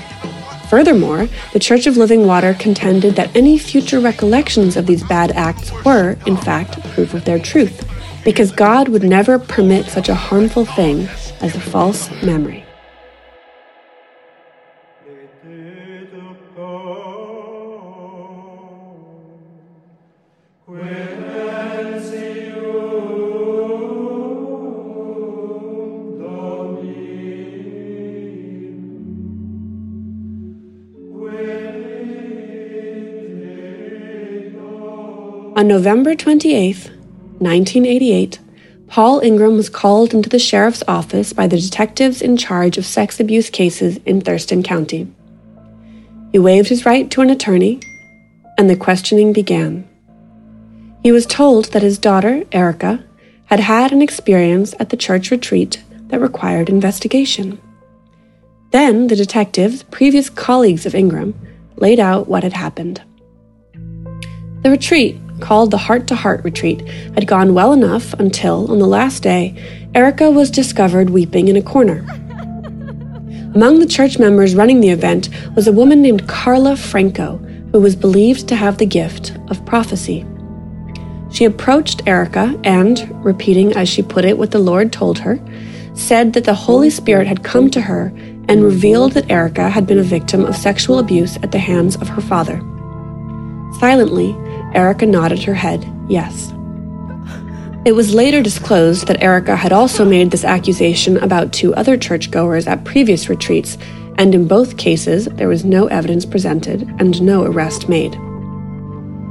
Furthermore, 0.69 1.29
the 1.55 1.59
Church 1.59 1.87
of 1.87 1.97
Living 1.97 2.27
Water 2.27 2.53
contended 2.53 3.17
that 3.17 3.35
any 3.35 3.57
future 3.57 4.01
recollections 4.01 4.77
of 4.77 4.87
these 4.87 5.03
bad 5.03 5.33
acts 5.33 5.73
were, 5.83 6.19
in 6.27 6.37
fact, 6.37 6.79
proof 6.93 7.15
of 7.15 7.25
their 7.25 7.39
truth, 7.39 7.89
because 8.23 8.53
God 8.53 8.89
would 8.89 9.03
never 9.03 9.39
permit 9.39 9.87
such 9.87 10.11
a 10.11 10.15
harmful 10.15 10.67
thing 10.67 11.09
as 11.41 11.57
a 11.57 11.61
false 11.61 12.11
memory. 12.23 12.68
On 35.59 35.67
November 35.67 36.15
28, 36.15 36.89
1988, 37.41 38.39
Paul 38.87 39.19
Ingram 39.19 39.57
was 39.57 39.69
called 39.69 40.15
into 40.15 40.29
the 40.29 40.39
sheriff's 40.39 40.85
office 40.87 41.33
by 41.33 41.49
the 41.49 41.59
detectives 41.59 42.23
in 42.23 42.37
charge 42.37 42.79
of 42.79 42.87
sex 42.87 43.19
abuse 43.19 43.51
cases 43.51 43.99
in 44.07 44.21
Thurston 44.21 44.63
County. 44.63 45.13
He 46.31 46.39
waived 46.39 46.69
his 46.69 46.87
right 46.87 47.11
to 47.11 47.23
an 47.23 47.31
attorney, 47.31 47.81
and 48.57 48.71
the 48.71 48.77
questioning 48.77 49.33
began. 49.33 49.89
He 51.03 51.11
was 51.11 51.27
told 51.27 51.73
that 51.73 51.83
his 51.83 51.99
daughter, 51.99 52.45
Erica, 52.53 53.05
had 53.47 53.59
had 53.59 53.91
an 53.91 54.01
experience 54.01 54.77
at 54.79 54.91
the 54.91 54.97
church 54.97 55.33
retreat 55.33 55.83
that 56.07 56.21
required 56.21 56.69
investigation. 56.69 57.61
Then 58.71 59.09
the 59.09 59.17
detectives, 59.17 59.83
previous 59.83 60.31
colleagues 60.31 60.87
of 60.87 60.95
Ingram, 60.95 61.35
laid 61.75 61.99
out 61.99 62.29
what 62.29 62.45
had 62.45 62.53
happened. 62.53 63.03
The 64.63 64.71
retreat 64.71 65.19
called 65.41 65.71
the 65.71 65.79
Heart 65.79 66.07
to 66.09 66.15
Heart 66.15 66.45
Retreat, 66.45 66.87
had 67.15 67.27
gone 67.27 67.55
well 67.55 67.73
enough 67.73 68.13
until, 68.15 68.71
on 68.71 68.79
the 68.79 68.87
last 68.87 69.23
day, 69.23 69.55
Erica 69.95 70.31
was 70.31 70.51
discovered 70.51 71.11
weeping 71.11 71.49
in 71.49 71.57
a 71.57 71.63
corner. 71.63 72.05
Among 73.55 73.79
the 73.79 73.87
church 73.87 74.19
members 74.19 74.55
running 74.55 74.81
the 74.81 74.91
event 74.91 75.31
was 75.57 75.67
a 75.67 75.73
woman 75.73 76.03
named 76.03 76.29
Karla 76.29 76.77
Franko, 76.77 77.39
who 77.73 77.81
was 77.81 77.97
believed 77.97 78.49
to 78.49 78.57
have 78.57 78.79
the 78.79 78.87
gift 78.87 79.33
of 79.49 79.65
prophecy. 79.65 80.27
She 81.31 81.45
approached 81.45 82.07
Erica 82.07 82.59
and, 82.65 83.09
repeating 83.25 83.75
as 83.75 83.89
she 83.89 84.03
put 84.03 84.25
it 84.25 84.39
what 84.39 84.51
the 84.51 84.59
Lord 84.59 84.93
told 84.93 85.19
her, 85.19 85.39
said 85.95 86.33
that 86.35 86.45
the 86.45 86.55
Holy 86.55 86.91
Spirit 86.91 87.27
had 87.27 87.43
come 87.43 87.71
to 87.71 87.81
her 87.81 88.13
and 88.49 88.65
revealed 88.65 89.13
that 89.13 89.31
Erica 89.31 89.69
had 89.69 89.87
been 89.87 89.99
a 89.99 90.03
victim 90.03 90.45
of 90.45 90.57
sexual 90.57 90.99
abuse 90.99 91.37
at 91.43 91.53
the 91.53 91.59
hands 91.59 91.97
of 91.97 92.09
her 92.09 92.23
father. 92.23 92.59
Silently, 93.79 94.35
Erica 94.75 95.07
nodded 95.07 95.43
her 95.45 95.55
head, 95.55 95.91
yes. 96.09 96.53
It 97.85 97.93
was 97.93 98.15
later 98.15 98.43
disclosed 98.43 99.07
that 99.07 99.23
Erica 99.23 99.57
had 99.57 99.73
also 99.73 100.05
made 100.05 100.31
this 100.31 100.45
accusation 100.45 101.17
about 101.17 101.53
two 101.53 101.75
other 101.75 101.97
churchgoers 101.97 102.67
at 102.67 102.85
previous 102.85 103.29
retreats, 103.29 103.79
and 104.17 104.35
in 104.35 104.49
both 104.49 104.77
cases 104.77 105.27
there 105.27 105.49
was 105.49 105.65
no 105.65 105.87
evidence 105.87 106.27
presented 106.27 106.83
and 106.99 107.23
no 107.23 107.45
arrest 107.45 107.89
made. 107.89 108.17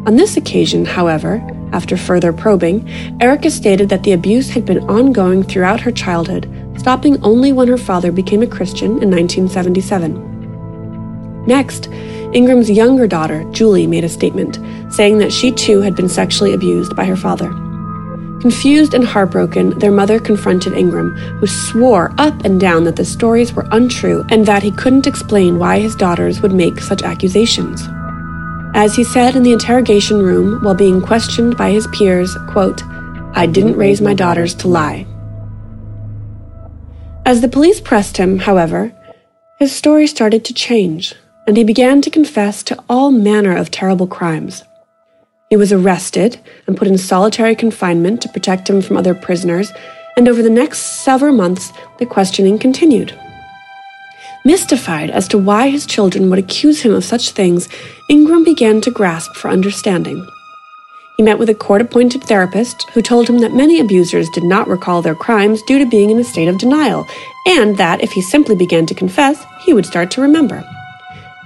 On 0.07 0.15
this 0.15 0.37
occasion, 0.37 0.85
however, 0.85 1.45
after 1.73 1.97
further 1.97 2.31
probing, 2.31 2.87
Erica 3.21 3.51
stated 3.51 3.89
that 3.89 4.03
the 4.03 4.13
abuse 4.13 4.49
had 4.49 4.65
been 4.65 4.89
ongoing 4.89 5.43
throughout 5.43 5.81
her 5.81 5.91
childhood, 5.91 6.49
stopping 6.77 7.21
only 7.23 7.51
when 7.51 7.67
her 7.67 7.77
father 7.77 8.11
became 8.11 8.41
a 8.41 8.47
Christian 8.47 9.03
in 9.03 9.11
1977. 9.11 11.45
Next, 11.45 11.89
Ingram's 12.33 12.69
younger 12.69 13.07
daughter, 13.07 13.45
Julie, 13.51 13.87
made 13.87 14.03
a 14.03 14.09
statement, 14.09 14.59
saying 14.93 15.19
that 15.19 15.31
she 15.31 15.51
too 15.51 15.81
had 15.81 15.95
been 15.95 16.09
sexually 16.09 16.53
abused 16.53 16.95
by 16.95 17.05
her 17.05 17.15
father. 17.15 17.49
Confused 18.41 18.93
and 18.93 19.05
heartbroken, 19.05 19.77
their 19.79 19.91
mother 19.91 20.19
confronted 20.19 20.73
Ingram, 20.73 21.15
who 21.15 21.47
swore 21.47 22.13
up 22.17 22.43
and 22.43 22.59
down 22.59 22.83
that 22.83 22.97
the 22.97 23.05
stories 23.05 23.53
were 23.53 23.67
untrue 23.71 24.25
and 24.29 24.45
that 24.45 24.61
he 24.61 24.71
couldn't 24.71 25.07
explain 25.07 25.57
why 25.57 25.79
his 25.79 25.95
daughters 25.95 26.41
would 26.41 26.53
make 26.53 26.79
such 26.79 27.01
accusations. 27.01 27.87
As 28.75 28.95
he 28.95 29.03
said 29.03 29.35
in 29.35 29.43
the 29.43 29.53
interrogation 29.53 30.21
room 30.21 30.63
while 30.63 30.75
being 30.75 31.01
questioned 31.01 31.57
by 31.57 31.71
his 31.71 31.87
peers, 31.87 32.35
quote, 32.49 32.83
I 33.33 33.47
didn't 33.47 33.77
raise 33.77 34.01
my 34.01 34.13
daughters 34.13 34.53
to 34.55 34.67
lie. 34.67 35.07
As 37.25 37.41
the 37.41 37.47
police 37.47 37.81
pressed 37.81 38.17
him, 38.17 38.37
however, 38.37 38.93
his 39.59 39.75
story 39.75 40.07
started 40.07 40.45
to 40.45 40.53
change 40.53 41.15
and 41.47 41.55
he 41.55 41.63
began 41.63 42.01
to 42.01 42.09
confess 42.09 42.61
to 42.61 42.77
all 42.89 43.09
manner 43.09 43.55
of 43.55 43.71
terrible 43.71 44.05
crimes. 44.05 44.63
He 45.49 45.55
was 45.55 45.71
arrested 45.71 46.39
and 46.67 46.75
put 46.75 46.89
in 46.89 46.97
solitary 46.97 47.55
confinement 47.55 48.21
to 48.21 48.29
protect 48.29 48.69
him 48.69 48.81
from 48.81 48.97
other 48.97 49.15
prisoners, 49.15 49.71
and 50.17 50.27
over 50.27 50.43
the 50.43 50.49
next 50.49 51.03
several 51.05 51.33
months, 51.33 51.71
the 51.99 52.05
questioning 52.05 52.59
continued. 52.59 53.17
Mystified 54.43 55.09
as 55.09 55.27
to 55.29 55.37
why 55.37 55.69
his 55.69 55.85
children 55.85 56.29
would 56.29 56.39
accuse 56.39 56.81
him 56.81 56.93
of 56.93 57.05
such 57.05 57.31
things, 57.31 57.69
Ingram 58.09 58.43
began 58.43 58.81
to 58.81 58.91
grasp 58.91 59.33
for 59.35 59.49
understanding. 59.49 60.27
He 61.15 61.23
met 61.23 61.39
with 61.39 61.49
a 61.49 61.55
court 61.55 61.81
appointed 61.81 62.23
therapist 62.23 62.89
who 62.91 63.01
told 63.01 63.27
him 63.27 63.39
that 63.39 63.53
many 63.53 63.79
abusers 63.79 64.29
did 64.29 64.43
not 64.43 64.67
recall 64.67 65.01
their 65.01 65.15
crimes 65.15 65.61
due 65.63 65.79
to 65.79 65.89
being 65.89 66.09
in 66.09 66.19
a 66.19 66.23
state 66.23 66.47
of 66.47 66.59
denial, 66.59 67.07
and 67.47 67.77
that 67.77 68.01
if 68.01 68.11
he 68.11 68.21
simply 68.21 68.55
began 68.55 68.85
to 68.85 68.93
confess, 68.93 69.45
he 69.61 69.73
would 69.73 69.85
start 69.85 70.11
to 70.11 70.21
remember. 70.21 70.63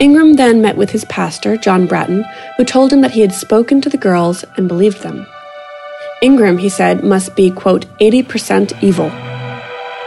Ingram 0.02 0.34
then 0.34 0.64
met 0.64 0.78
with 0.78 0.90
his 0.90 1.06
pastor, 1.06 1.58
John 1.58 1.88
Bratun, 1.88 2.24
who 2.58 2.66
told 2.66 2.92
him 2.92 3.02
that 3.02 3.12
he 3.12 3.22
had 3.22 3.32
spoken 3.32 3.82
to 3.82 3.90
the 3.90 4.00
girls 4.00 4.44
and 4.58 4.68
believed 4.68 5.04
them. 5.04 5.28
Ingram, 6.24 6.58
he 6.58 6.70
said, 6.70 7.04
must 7.04 7.36
be, 7.36 7.52
quote, 7.52 7.86
80% 8.00 8.82
evil. 8.82 9.12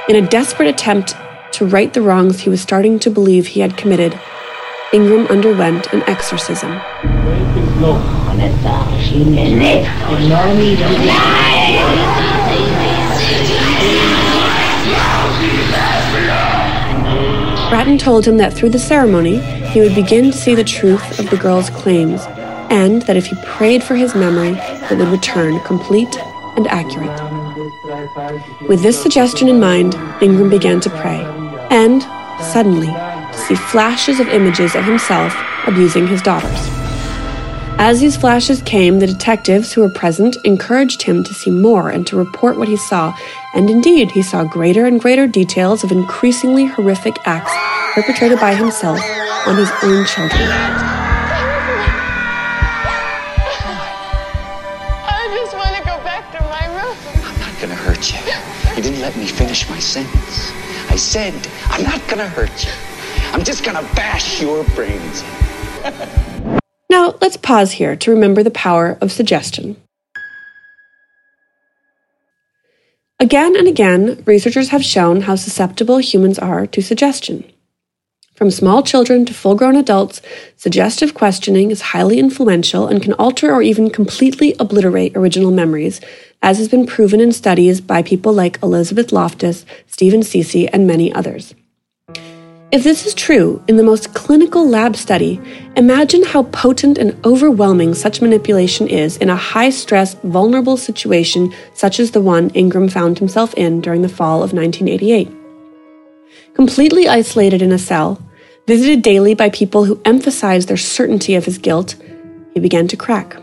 In 0.08 0.16
a 0.16 0.28
desperate 0.28 0.66
attempt 0.66 1.14
to 1.52 1.64
right 1.64 1.94
the 1.94 2.02
wrongs 2.02 2.40
he 2.40 2.50
was 2.50 2.60
starting 2.60 2.98
to 2.98 3.08
believe 3.08 3.46
he 3.46 3.60
had 3.60 3.76
committed, 3.76 4.18
Ingram 4.92 5.28
underwent 5.28 5.92
an 5.92 6.02
exorcism. 6.08 6.72
Bratun 17.70 17.98
told 17.98 18.26
him 18.26 18.38
that 18.38 18.52
through 18.52 18.70
the 18.70 18.78
ceremony, 18.78 19.53
he 19.74 19.80
would 19.80 19.94
begin 19.96 20.30
to 20.30 20.38
see 20.38 20.54
the 20.54 20.62
truth 20.62 21.18
of 21.18 21.28
the 21.30 21.36
girl's 21.36 21.68
claims, 21.68 22.22
and 22.70 23.02
that 23.02 23.16
if 23.16 23.26
he 23.26 23.34
prayed 23.42 23.82
for 23.82 23.96
his 23.96 24.14
memory, 24.14 24.56
it 24.56 24.96
would 24.96 25.08
return 25.08 25.58
complete 25.64 26.16
and 26.56 26.68
accurate. 26.68 27.10
With 28.68 28.82
this 28.82 29.02
suggestion 29.02 29.48
in 29.48 29.58
mind, 29.58 29.96
Ingram 30.22 30.48
began 30.48 30.78
to 30.78 30.90
pray, 30.90 31.24
and, 31.70 32.02
suddenly, 32.40 32.86
to 32.86 33.38
see 33.48 33.56
flashes 33.56 34.20
of 34.20 34.28
images 34.28 34.76
of 34.76 34.84
himself 34.84 35.36
abusing 35.66 36.06
his 36.06 36.22
daughters. 36.22 36.68
As 37.76 38.00
these 38.00 38.16
flashes 38.16 38.62
came, 38.62 39.00
the 39.00 39.08
detectives 39.08 39.72
who 39.72 39.80
were 39.80 39.90
present 39.90 40.36
encouraged 40.44 41.02
him 41.02 41.24
to 41.24 41.34
see 41.34 41.50
more 41.50 41.90
and 41.90 42.06
to 42.06 42.16
report 42.16 42.58
what 42.58 42.68
he 42.68 42.76
saw, 42.76 43.12
and 43.54 43.68
indeed, 43.68 44.12
he 44.12 44.22
saw 44.22 44.44
greater 44.44 44.86
and 44.86 45.00
greater 45.00 45.26
details 45.26 45.82
of 45.82 45.90
increasingly 45.90 46.66
horrific 46.66 47.16
acts 47.24 47.52
perpetrated 47.96 48.38
by 48.38 48.54
himself 48.54 49.00
on 49.46 49.56
his 49.56 49.70
own 49.82 50.04
children. 50.06 50.48
I 55.06 55.28
just 55.34 55.54
want 55.54 55.76
to 55.76 55.82
go 55.82 55.96
back 56.02 56.32
to 56.32 56.42
my 56.44 56.66
room. 56.68 56.96
I'm 57.24 57.38
not 57.40 57.60
gonna 57.60 57.74
hurt 57.74 58.12
you. 58.12 58.18
You 58.76 58.82
didn't 58.82 59.00
let 59.00 59.16
me 59.16 59.26
finish 59.26 59.68
my 59.68 59.78
sentence. 59.78 60.50
I 60.88 60.96
said, 60.96 61.34
I'm 61.66 61.82
not 61.82 62.00
gonna 62.08 62.28
hurt 62.28 62.64
you. 62.64 62.72
I'm 63.32 63.44
just 63.44 63.64
gonna 63.64 63.82
bash 63.94 64.40
your 64.40 64.64
brains 64.76 65.22
in. 65.22 66.60
Now, 66.90 67.14
let's 67.20 67.36
pause 67.36 67.72
here 67.72 67.96
to 67.96 68.10
remember 68.12 68.44
the 68.44 68.52
power 68.52 68.96
of 69.00 69.10
suggestion. 69.10 69.76
Again 73.18 73.56
and 73.56 73.66
again, 73.66 74.22
researchers 74.26 74.68
have 74.68 74.84
shown 74.84 75.22
how 75.22 75.34
susceptible 75.34 75.98
humans 75.98 76.38
are 76.38 76.68
to 76.68 76.82
suggestion. 76.82 77.50
From 78.34 78.50
small 78.50 78.82
children 78.82 79.24
to 79.26 79.32
full 79.32 79.54
grown 79.54 79.76
adults, 79.76 80.20
suggestive 80.56 81.14
questioning 81.14 81.70
is 81.70 81.80
highly 81.80 82.18
influential 82.18 82.88
and 82.88 83.00
can 83.00 83.12
alter 83.12 83.52
or 83.52 83.62
even 83.62 83.90
completely 83.90 84.56
obliterate 84.58 85.16
original 85.16 85.52
memories, 85.52 86.00
as 86.42 86.58
has 86.58 86.68
been 86.68 86.84
proven 86.84 87.20
in 87.20 87.30
studies 87.30 87.80
by 87.80 88.02
people 88.02 88.32
like 88.32 88.60
Elizabeth 88.60 89.12
Loftus, 89.12 89.64
Stephen 89.86 90.24
Ceci, 90.24 90.66
and 90.66 90.84
many 90.84 91.12
others. 91.12 91.54
If 92.72 92.82
this 92.82 93.06
is 93.06 93.14
true 93.14 93.62
in 93.68 93.76
the 93.76 93.84
most 93.84 94.14
clinical 94.14 94.68
lab 94.68 94.96
study, 94.96 95.40
imagine 95.76 96.24
how 96.24 96.42
potent 96.42 96.98
and 96.98 97.16
overwhelming 97.24 97.94
such 97.94 98.20
manipulation 98.20 98.88
is 98.88 99.16
in 99.18 99.30
a 99.30 99.36
high 99.36 99.70
stress, 99.70 100.14
vulnerable 100.24 100.76
situation 100.76 101.54
such 101.74 102.00
as 102.00 102.10
the 102.10 102.20
one 102.20 102.50
Ingram 102.50 102.88
found 102.88 103.20
himself 103.20 103.54
in 103.54 103.80
during 103.80 104.02
the 104.02 104.08
fall 104.08 104.42
of 104.42 104.52
1988. 104.52 105.43
Completely 106.54 107.08
isolated 107.08 107.62
in 107.62 107.72
a 107.72 107.78
cell, 107.78 108.22
visited 108.68 109.02
daily 109.02 109.34
by 109.34 109.50
people 109.50 109.84
who 109.84 110.00
emphasized 110.04 110.68
their 110.68 110.76
certainty 110.76 111.34
of 111.34 111.44
his 111.44 111.58
guilt, 111.58 111.96
he 112.52 112.60
began 112.60 112.86
to 112.86 112.96
crack. 112.96 113.36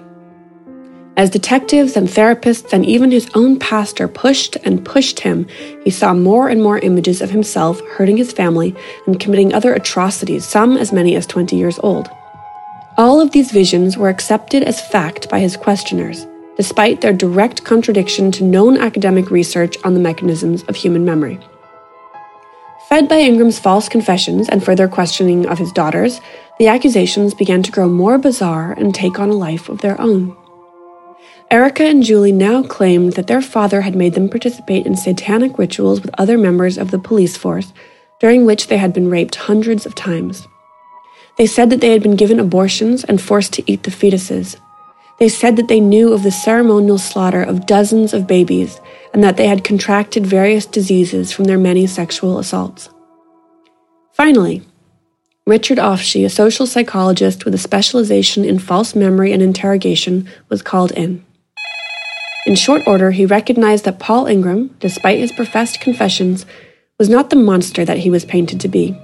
As 1.17 1.29
detectives 1.29 1.97
and 1.97 2.07
therapists 2.07 2.71
and 2.71 2.85
even 2.85 3.11
his 3.11 3.29
own 3.35 3.59
pastor 3.59 4.07
pushed 4.07 4.55
and 4.63 4.85
pushed 4.85 5.19
him, 5.19 5.45
he 5.83 5.89
saw 5.89 6.13
more 6.13 6.47
and 6.47 6.63
more 6.63 6.79
images 6.79 7.21
of 7.21 7.31
himself 7.31 7.81
hurting 7.81 8.15
his 8.15 8.31
family 8.31 8.73
and 9.05 9.19
committing 9.19 9.53
other 9.53 9.73
atrocities, 9.73 10.47
some 10.47 10.77
as 10.77 10.93
many 10.93 11.17
as 11.17 11.27
20 11.27 11.57
years 11.57 11.79
old. 11.83 12.09
All 12.97 13.19
of 13.19 13.31
these 13.31 13.51
visions 13.51 13.97
were 13.97 14.09
accepted 14.09 14.63
as 14.63 14.79
fact 14.89 15.29
by 15.29 15.41
his 15.41 15.57
questioners, 15.57 16.25
despite 16.55 17.01
their 17.01 17.11
direct 17.11 17.65
contradiction 17.65 18.31
to 18.31 18.45
known 18.45 18.77
academic 18.77 19.29
research 19.29 19.75
on 19.83 19.95
the 19.95 19.99
mechanisms 19.99 20.63
of 20.63 20.77
human 20.77 21.03
memory. 21.03 21.39
Fed 22.91 23.07
by 23.07 23.19
Ingram's 23.19 23.57
false 23.57 23.87
confessions 23.87 24.49
and 24.49 24.61
further 24.61 24.85
questioning 24.89 25.45
of 25.45 25.57
his 25.57 25.71
daughters, 25.71 26.19
the 26.59 26.67
accusations 26.67 27.33
began 27.33 27.63
to 27.63 27.71
grow 27.71 27.87
more 27.87 28.17
bizarre 28.17 28.73
and 28.73 28.93
take 28.93 29.17
on 29.17 29.29
a 29.29 29.33
life 29.33 29.69
of 29.69 29.79
their 29.79 29.99
own. 30.01 30.35
Erica 31.49 31.85
and 31.85 32.03
Julie 32.03 32.33
now 32.33 32.63
claimed 32.63 33.13
that 33.13 33.27
their 33.27 33.41
father 33.41 33.79
had 33.79 33.95
made 33.95 34.13
them 34.13 34.27
participate 34.27 34.85
in 34.85 34.97
satanic 34.97 35.57
rituals 35.57 36.01
with 36.01 36.13
other 36.17 36.37
members 36.37 36.77
of 36.77 36.91
the 36.91 36.99
police 36.99 37.37
force, 37.37 37.71
during 38.19 38.45
which 38.45 38.67
they 38.67 38.77
had 38.77 38.91
been 38.91 39.09
raped 39.09 39.35
hundreds 39.35 39.85
of 39.85 39.95
times. 39.95 40.45
They 41.37 41.47
said 41.47 41.69
that 41.69 41.79
they 41.79 41.93
had 41.93 42.03
been 42.03 42.17
given 42.17 42.41
abortions 42.41 43.05
and 43.05 43.21
forced 43.21 43.53
to 43.53 43.71
eat 43.71 43.83
the 43.83 43.91
fetuses. 43.91 44.57
They 45.21 45.29
said 45.29 45.55
that 45.57 45.67
they 45.67 45.79
knew 45.79 46.13
of 46.13 46.23
the 46.23 46.31
ceremonial 46.31 46.97
slaughter 46.97 47.43
of 47.43 47.67
dozens 47.67 48.11
of 48.11 48.25
babies 48.25 48.81
and 49.13 49.23
that 49.23 49.37
they 49.37 49.45
had 49.45 49.63
contracted 49.63 50.25
various 50.25 50.65
diseases 50.65 51.31
from 51.31 51.45
their 51.45 51.59
many 51.59 51.85
sexual 51.85 52.39
assaults. 52.39 52.89
Finally, 54.13 54.63
Richard 55.45 55.77
Ofshe, 55.77 56.25
a 56.25 56.29
social 56.29 56.65
psychologist 56.65 57.45
with 57.45 57.53
a 57.53 57.59
specialization 57.59 58.43
in 58.43 58.57
false 58.57 58.95
memory 58.95 59.31
and 59.31 59.43
interrogation, 59.43 60.27
was 60.49 60.63
called 60.63 60.89
in. 60.93 61.23
In 62.47 62.55
short 62.55 62.81
order, 62.87 63.11
he 63.11 63.27
recognized 63.27 63.85
that 63.85 63.99
Paul 63.99 64.25
Ingram, 64.25 64.75
despite 64.79 65.19
his 65.19 65.31
professed 65.31 65.79
confessions, 65.81 66.47
was 66.97 67.09
not 67.09 67.29
the 67.29 67.35
monster 67.35 67.85
that 67.85 67.99
he 67.99 68.09
was 68.09 68.25
painted 68.25 68.59
to 68.61 68.67
be. 68.67 68.99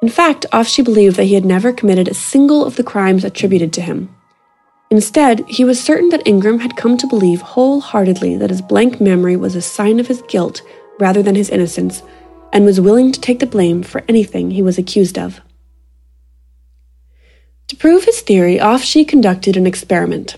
In 0.00 0.08
fact, 0.08 0.46
Ofshe 0.52 0.84
believed 0.84 1.16
that 1.16 1.24
he 1.24 1.34
had 1.34 1.44
never 1.44 1.72
committed 1.72 2.06
a 2.06 2.14
single 2.14 2.64
of 2.64 2.76
the 2.76 2.84
crimes 2.84 3.24
attributed 3.24 3.72
to 3.72 3.80
him. 3.80 4.14
Instead, 4.94 5.44
he 5.48 5.64
was 5.64 5.82
certain 5.82 6.08
that 6.10 6.24
Ingram 6.24 6.60
had 6.60 6.76
come 6.76 6.96
to 6.96 7.08
believe 7.08 7.40
wholeheartedly 7.40 8.36
that 8.36 8.50
his 8.50 8.62
blank 8.62 9.00
memory 9.00 9.34
was 9.34 9.56
a 9.56 9.60
sign 9.60 9.98
of 9.98 10.06
his 10.06 10.22
guilt 10.28 10.62
rather 11.00 11.20
than 11.20 11.34
his 11.34 11.50
innocence, 11.50 12.04
and 12.52 12.64
was 12.64 12.80
willing 12.80 13.10
to 13.10 13.20
take 13.20 13.40
the 13.40 13.44
blame 13.44 13.82
for 13.82 14.04
anything 14.08 14.52
he 14.52 14.62
was 14.62 14.78
accused 14.78 15.18
of. 15.18 15.40
To 17.66 17.74
prove 17.74 18.04
his 18.04 18.20
theory, 18.20 18.58
Ofshe 18.58 19.08
conducted 19.08 19.56
an 19.56 19.66
experiment. 19.66 20.36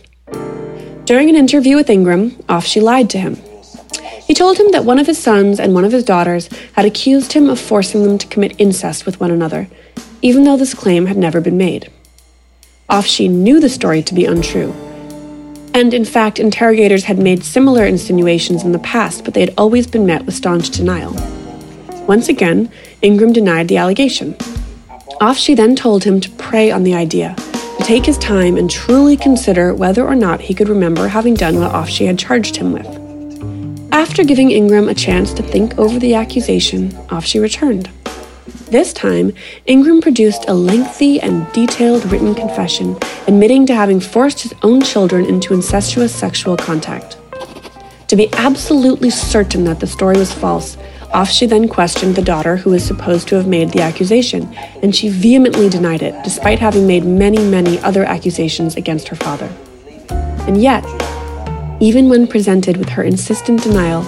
During 1.05 1.29
an 1.29 1.37
interview 1.37 1.77
with 1.77 1.91
Ingram, 1.91 2.31
Ofshe 2.49 2.81
lied 2.81 3.11
to 3.11 3.19
him. 3.19 3.37
He 4.27 4.33
told 4.33 4.57
him 4.57 4.71
that 4.73 4.87
one 4.87 4.99
of 4.99 5.07
his 5.07 5.19
sons 5.19 5.61
and 5.61 5.75
one 5.75 5.85
of 5.85 5.93
his 5.93 6.03
daughters 6.03 6.49
had 6.73 6.87
accused 6.87 7.35
him 7.35 7.51
of 7.51 7.61
forcing 7.61 8.05
them 8.05 8.17
to 8.17 8.27
commit 8.27 8.59
incest 8.59 9.05
with 9.05 9.21
one 9.21 9.31
another, 9.31 9.69
even 10.23 10.45
though 10.45 10.57
this 10.57 10.73
claim 10.73 11.05
had 11.05 11.19
never 11.19 11.43
been 11.43 11.59
made. 11.59 11.91
Ofshe 12.89 13.29
knew 13.29 13.59
the 13.59 13.69
story 13.69 14.01
to 14.01 14.15
be 14.15 14.27
untrue. 14.27 14.73
And 15.75 15.93
in 15.93 16.05
fact, 16.05 16.39
interrogators 16.39 17.05
had 17.05 17.19
made 17.19 17.43
similar 17.43 17.85
insinuations 17.85 18.63
in 18.63 18.71
the 18.71 18.79
past, 18.79 19.25
but 19.25 19.35
they 19.35 19.41
had 19.41 19.55
always 19.59 19.89
been 19.89 20.07
met 20.07 20.25
with 20.25 20.37
staunch 20.37 20.71
denial. 20.71 21.13
Once 22.07 22.29
again, 22.29 22.71
Ingram 23.03 23.33
denied 23.33 23.67
the 23.67 23.77
allegation. 23.77 24.35
Ofshe 25.21 25.57
then 25.57 25.75
told 25.75 26.05
him 26.05 26.21
to 26.21 26.31
pray 26.33 26.71
on 26.71 26.85
the 26.85 26.95
idea, 26.95 27.35
to 27.37 27.85
take 27.85 28.07
his 28.07 28.19
time 28.19 28.57
and 28.57 28.71
truly 28.71 29.17
consider 29.17 29.75
whether 29.75 30.07
or 30.07 30.15
not 30.15 30.41
he 30.41 30.55
could 30.55 30.69
remember 30.69 31.09
having 31.09 31.35
done 31.35 31.59
what 31.59 31.73
Ofshe 31.73 32.07
had 32.07 32.19
charged 32.19 32.55
him 32.55 32.73
with. 32.73 32.87
After 33.93 34.23
giving 34.23 34.53
Ingram 34.53 34.89
a 34.89 34.95
chance 34.95 35.33
to 35.35 35.43
think 35.43 35.77
over 35.77 35.99
the 35.99 36.15
accusation, 36.15 36.91
Ofshe 37.09 37.41
returned. 37.43 37.91
This 38.67 38.93
time, 38.93 39.33
Ingram 39.67 40.01
produced 40.01 40.47
a 40.49 40.55
lengthy 40.55 41.21
and 41.21 41.51
detailed 41.53 42.05
written 42.11 42.35
confession 42.35 42.97
admitting 43.29 43.65
to 43.67 43.75
having 43.77 44.01
forced 44.01 44.41
his 44.41 44.55
own 44.63 44.83
children 44.83 45.25
into 45.25 45.55
incestuous 45.55 46.13
sexual 46.13 46.57
contact. 46.57 47.17
To 48.09 48.17
be 48.17 48.29
absolutely 48.33 49.11
certain 49.11 49.63
that 49.65 49.79
the 49.79 49.87
story 49.87 50.19
was 50.19 50.33
false, 50.33 50.77
Ofshe 51.15 51.49
then 51.49 51.69
questioned 51.69 52.17
the 52.17 52.23
daughter 52.23 52.57
who 52.57 52.71
was 52.71 52.85
supposed 52.85 53.29
to 53.29 53.37
have 53.37 53.47
made 53.47 53.71
the 53.71 53.83
accusation, 53.83 54.53
and 54.83 54.97
she 54.97 55.11
vehemently 55.11 55.69
denied 55.69 56.03
it, 56.03 56.25
despite 56.25 56.59
having 56.59 56.89
made 56.89 57.05
many, 57.05 57.39
many 57.49 57.79
other 57.81 58.05
accusations 58.05 58.75
against 58.75 59.07
her 59.07 59.17
father. 59.17 59.49
And 60.49 60.61
yet, 60.61 60.85
even 61.81 62.09
when 62.09 62.27
presented 62.27 62.79
with 62.79 62.89
her 62.89 63.05
insistent 63.05 63.63
denial, 63.63 64.03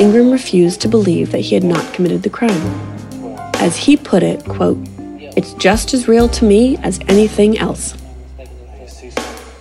Ingram 0.00 0.32
refused 0.32 0.80
to 0.80 0.88
believe 0.88 1.30
that 1.30 1.42
he 1.42 1.54
had 1.54 1.62
not 1.62 1.94
committed 1.94 2.24
the 2.24 2.30
crime. 2.30 2.93
As 3.64 3.78
he 3.78 3.96
put 3.96 4.22
it, 4.22 4.44
quote, 4.44 4.76
it's 5.38 5.54
just 5.54 5.94
as 5.94 6.06
real 6.06 6.28
to 6.28 6.44
me 6.44 6.76
as 6.82 7.00
anything 7.08 7.56
else. 7.56 7.92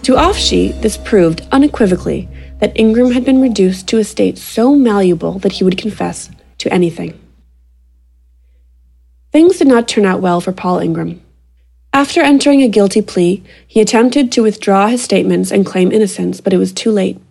To 0.01 0.15
Ofshe, 0.15 0.81
this 0.81 0.97
proved 0.97 1.47
unequivocally 1.53 2.27
that 2.59 2.77
Ingram 2.77 3.11
had 3.11 3.23
been 3.23 3.41
reduced 3.41 3.87
to 3.87 3.99
a 3.99 4.03
state 4.03 4.37
so 4.37 4.75
malleable 4.75 5.39
that 5.39 5.53
he 5.53 5.63
would 5.63 5.77
confess 5.77 6.29
to 6.57 6.73
anything. 6.73 7.17
Things 9.31 9.59
did 9.59 9.69
not 9.69 9.87
turn 9.87 10.05
out 10.05 10.19
well 10.19 10.41
for 10.41 10.51
Paul 10.51 10.79
Ingram. 10.79 11.21
After 11.93 12.19
entering 12.19 12.61
a 12.61 12.67
guilty 12.67 13.01
plea, 13.01 13.41
he 13.65 13.79
attempted 13.79 14.33
to 14.33 14.43
withdraw 14.43 14.87
his 14.87 15.01
statements 15.01 15.49
and 15.49 15.65
claim 15.65 15.93
innocence, 15.93 16.41
but 16.41 16.51
it 16.51 16.57
was 16.57 16.73
too 16.73 16.91
late. 16.91 17.21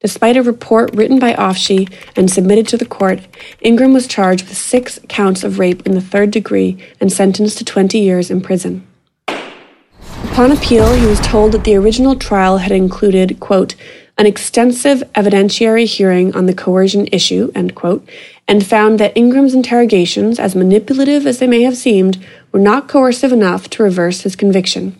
Despite 0.00 0.38
a 0.38 0.42
report 0.42 0.94
written 0.94 1.18
by 1.18 1.34
Ofshe 1.34 1.92
and 2.16 2.30
submitted 2.30 2.66
to 2.68 2.78
the 2.78 2.86
court, 2.86 3.20
Ingram 3.60 3.92
was 3.92 4.06
charged 4.06 4.48
with 4.48 4.56
six 4.56 4.98
counts 5.08 5.44
of 5.44 5.58
rape 5.58 5.86
in 5.86 5.92
the 5.92 6.00
third 6.00 6.30
degree 6.30 6.82
and 7.00 7.12
sentenced 7.12 7.58
to 7.58 7.66
20 7.66 7.98
years 7.98 8.30
in 8.30 8.40
prison. 8.40 8.86
Upon 9.28 10.52
appeal, 10.52 10.94
he 10.94 11.06
was 11.06 11.20
told 11.20 11.52
that 11.52 11.64
the 11.64 11.74
original 11.74 12.16
trial 12.16 12.58
had 12.58 12.72
included, 12.72 13.40
quote, 13.40 13.74
an 14.16 14.26
extensive 14.26 15.02
evidentiary 15.14 15.86
hearing 15.86 16.34
on 16.34 16.46
the 16.46 16.54
coercion 16.54 17.06
issue, 17.12 17.52
end 17.54 17.74
quote, 17.74 18.06
and 18.48 18.66
found 18.66 19.00
that 19.00 19.16
Ingram's 19.16 19.54
interrogations, 19.54 20.38
as 20.38 20.54
manipulative 20.54 21.26
as 21.26 21.38
they 21.38 21.46
may 21.46 21.62
have 21.62 21.76
seemed, 21.76 22.24
were 22.52 22.60
not 22.60 22.88
coercive 22.88 23.32
enough 23.32 23.68
to 23.70 23.82
reverse 23.82 24.22
his 24.22 24.34
conviction. 24.34 24.99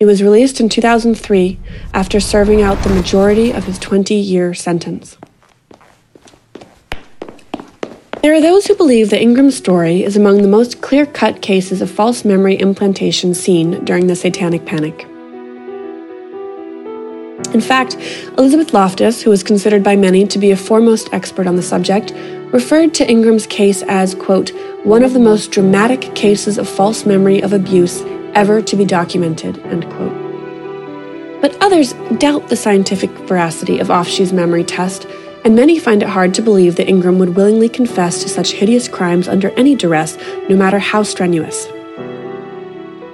He 0.00 0.06
was 0.06 0.22
released 0.22 0.60
in 0.60 0.70
2003 0.70 1.58
after 1.92 2.20
serving 2.20 2.62
out 2.62 2.82
the 2.82 2.88
majority 2.88 3.50
of 3.50 3.64
his 3.64 3.78
20 3.78 4.14
year 4.14 4.54
sentence. 4.54 5.18
There 8.22 8.32
are 8.32 8.40
those 8.40 8.66
who 8.66 8.74
believe 8.74 9.10
that 9.10 9.20
Ingram's 9.20 9.58
story 9.58 10.02
is 10.02 10.16
among 10.16 10.40
the 10.40 10.48
most 10.48 10.80
clear 10.80 11.04
cut 11.04 11.42
cases 11.42 11.82
of 11.82 11.90
false 11.90 12.24
memory 12.24 12.58
implantation 12.58 13.34
seen 13.34 13.84
during 13.84 14.06
the 14.06 14.16
Satanic 14.16 14.64
Panic. 14.64 15.04
In 17.52 17.60
fact, 17.60 17.96
Elizabeth 18.38 18.72
Loftus, 18.72 19.20
who 19.20 19.28
was 19.28 19.42
considered 19.42 19.82
by 19.82 19.96
many 19.96 20.26
to 20.28 20.38
be 20.38 20.50
a 20.50 20.56
foremost 20.56 21.12
expert 21.12 21.46
on 21.46 21.56
the 21.56 21.62
subject, 21.62 22.14
referred 22.52 22.92
to 22.94 23.08
Ingram's 23.08 23.46
case 23.46 23.82
as, 23.82 24.14
quote, 24.14 24.50
one 24.84 25.02
of 25.02 25.12
the 25.12 25.20
most 25.20 25.52
dramatic 25.52 26.14
cases 26.14 26.58
of 26.58 26.68
false 26.68 27.06
memory 27.06 27.40
of 27.42 27.52
abuse 27.52 28.02
ever 28.34 28.60
to 28.62 28.76
be 28.76 28.84
documented, 28.84 29.58
end 29.66 29.84
quote. 29.90 31.40
But 31.40 31.56
others 31.62 31.94
doubt 32.18 32.48
the 32.48 32.56
scientific 32.56 33.10
veracity 33.10 33.78
of 33.78 33.88
Ofshe's 33.88 34.32
memory 34.32 34.64
test, 34.64 35.06
and 35.44 35.56
many 35.56 35.78
find 35.78 36.02
it 36.02 36.08
hard 36.08 36.34
to 36.34 36.42
believe 36.42 36.76
that 36.76 36.88
Ingram 36.88 37.18
would 37.18 37.36
willingly 37.36 37.68
confess 37.68 38.22
to 38.22 38.28
such 38.28 38.52
hideous 38.52 38.88
crimes 38.88 39.28
under 39.28 39.50
any 39.50 39.74
duress, 39.74 40.18
no 40.48 40.56
matter 40.56 40.78
how 40.78 41.02
strenuous. 41.02 41.66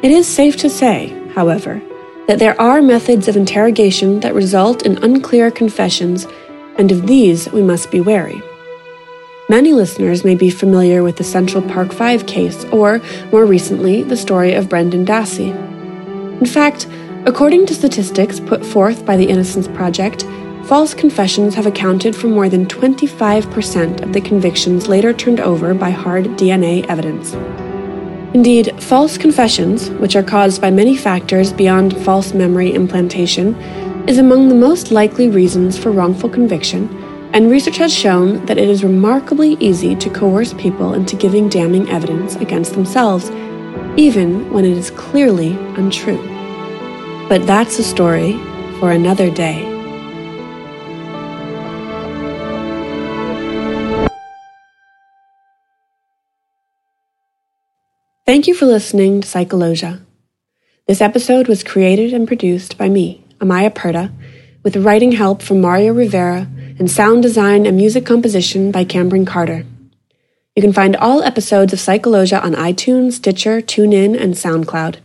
It 0.02 0.10
is 0.10 0.26
safe 0.26 0.56
to 0.58 0.70
say, 0.70 1.08
however, 1.34 1.80
that 2.26 2.38
there 2.38 2.60
are 2.60 2.82
methods 2.82 3.28
of 3.28 3.36
interrogation 3.36 4.20
that 4.20 4.34
result 4.34 4.84
in 4.84 5.02
unclear 5.04 5.50
confessions, 5.50 6.26
and 6.78 6.90
of 6.90 7.06
these 7.06 7.50
we 7.52 7.62
must 7.62 7.90
be 7.90 8.00
wary. 8.00 8.42
Many 9.48 9.72
listeners 9.72 10.24
may 10.24 10.34
be 10.34 10.50
familiar 10.50 11.04
with 11.04 11.18
the 11.18 11.22
Central 11.22 11.62
Park 11.62 11.92
5 11.92 12.26
case, 12.26 12.64
or, 12.72 13.00
more 13.30 13.46
recently, 13.46 14.02
the 14.02 14.16
story 14.16 14.54
of 14.54 14.68
Brendan 14.68 15.06
Dassey. 15.06 15.54
In 16.40 16.46
fact, 16.46 16.88
according 17.26 17.66
to 17.66 17.74
statistics 17.74 18.40
put 18.40 18.66
forth 18.66 19.06
by 19.06 19.16
the 19.16 19.28
Innocence 19.28 19.68
Project, 19.68 20.24
false 20.64 20.94
confessions 20.94 21.54
have 21.54 21.64
accounted 21.64 22.16
for 22.16 22.26
more 22.26 22.48
than 22.48 22.66
25% 22.66 24.02
of 24.02 24.12
the 24.12 24.20
convictions 24.20 24.88
later 24.88 25.12
turned 25.12 25.38
over 25.38 25.74
by 25.74 25.90
hard 25.90 26.24
DNA 26.36 26.84
evidence. 26.88 27.34
Indeed, 28.34 28.82
false 28.82 29.16
confessions, 29.16 29.90
which 29.90 30.16
are 30.16 30.24
caused 30.24 30.60
by 30.60 30.72
many 30.72 30.96
factors 30.96 31.52
beyond 31.52 31.96
false 32.04 32.34
memory 32.34 32.74
implantation, 32.74 33.54
is 34.08 34.18
among 34.18 34.48
the 34.48 34.56
most 34.56 34.90
likely 34.90 35.28
reasons 35.28 35.78
for 35.78 35.92
wrongful 35.92 36.30
conviction 36.30 37.05
and 37.32 37.50
research 37.50 37.76
has 37.78 37.92
shown 37.92 38.44
that 38.46 38.58
it 38.58 38.68
is 38.68 38.84
remarkably 38.84 39.54
easy 39.60 39.94
to 39.96 40.10
coerce 40.10 40.54
people 40.54 40.94
into 40.94 41.16
giving 41.16 41.48
damning 41.48 41.88
evidence 41.90 42.36
against 42.36 42.74
themselves, 42.74 43.30
even 43.96 44.50
when 44.52 44.64
it 44.64 44.76
is 44.76 44.90
clearly 44.90 45.52
untrue. 45.76 46.22
But 47.28 47.46
that's 47.46 47.78
a 47.78 47.82
story 47.82 48.34
for 48.78 48.92
another 48.92 49.30
day. 49.30 49.72
Thank 58.26 58.48
you 58.48 58.54
for 58.54 58.66
listening 58.66 59.20
to 59.20 59.28
Psychologia. 59.28 60.00
This 60.86 61.00
episode 61.00 61.48
was 61.48 61.62
created 61.62 62.12
and 62.12 62.26
produced 62.26 62.76
by 62.76 62.88
me, 62.88 63.24
Amaya 63.38 63.70
Perda, 63.70 64.12
with 64.64 64.76
writing 64.76 65.12
help 65.12 65.42
from 65.42 65.60
Mario 65.60 65.92
Rivera 65.92 66.48
and 66.78 66.90
sound 66.90 67.22
design 67.22 67.64
and 67.66 67.76
music 67.76 68.06
composition 68.06 68.70
by 68.70 68.84
Cameron 68.84 69.24
Carter. 69.24 69.64
You 70.54 70.62
can 70.62 70.72
find 70.72 70.94
all 70.96 71.22
episodes 71.22 71.72
of 71.72 71.80
Psychologia 71.80 72.42
on 72.42 72.54
iTunes, 72.54 73.12
Stitcher, 73.12 73.60
TuneIn, 73.60 74.20
and 74.20 74.34
SoundCloud. 74.34 74.96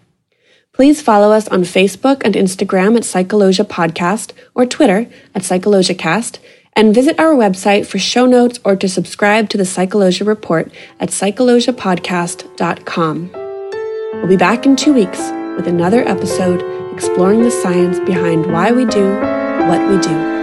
Please 0.74 1.02
follow 1.02 1.32
us 1.34 1.48
on 1.50 1.64
Facebook 1.64 2.22
and 2.24 2.36
Instagram 2.36 2.96
at 2.96 3.04
Psychologia 3.04 3.66
Podcast 3.66 4.32
or 4.56 4.66
Twitter 4.66 5.08
at 5.36 5.42
PsychologiaCast, 5.42 6.40
and 6.74 6.96
visit 6.96 7.20
our 7.20 7.36
website 7.36 7.86
for 7.86 8.00
show 8.00 8.26
notes 8.26 8.58
or 8.64 8.78
to 8.78 8.88
subscribe 8.88 9.50
to 9.50 9.58
the 9.58 9.66
Psychologia 9.66 10.26
Report 10.26 10.72
at 11.02 11.10
psychologiapodcast.com. 11.10 13.32
We'll 14.14 14.28
be 14.28 14.38
back 14.38 14.66
in 14.66 14.78
two 14.78 14.94
weeks 14.94 15.20
with 15.58 15.68
another 15.68 16.08
episode 16.08 16.64
exploring 16.94 17.44
the 17.44 17.52
science 17.52 18.00
behind 18.00 18.50
why 18.52 18.72
we 18.72 18.86
do 18.86 19.20
what 19.68 19.86
we 19.90 20.00
do. 20.00 20.41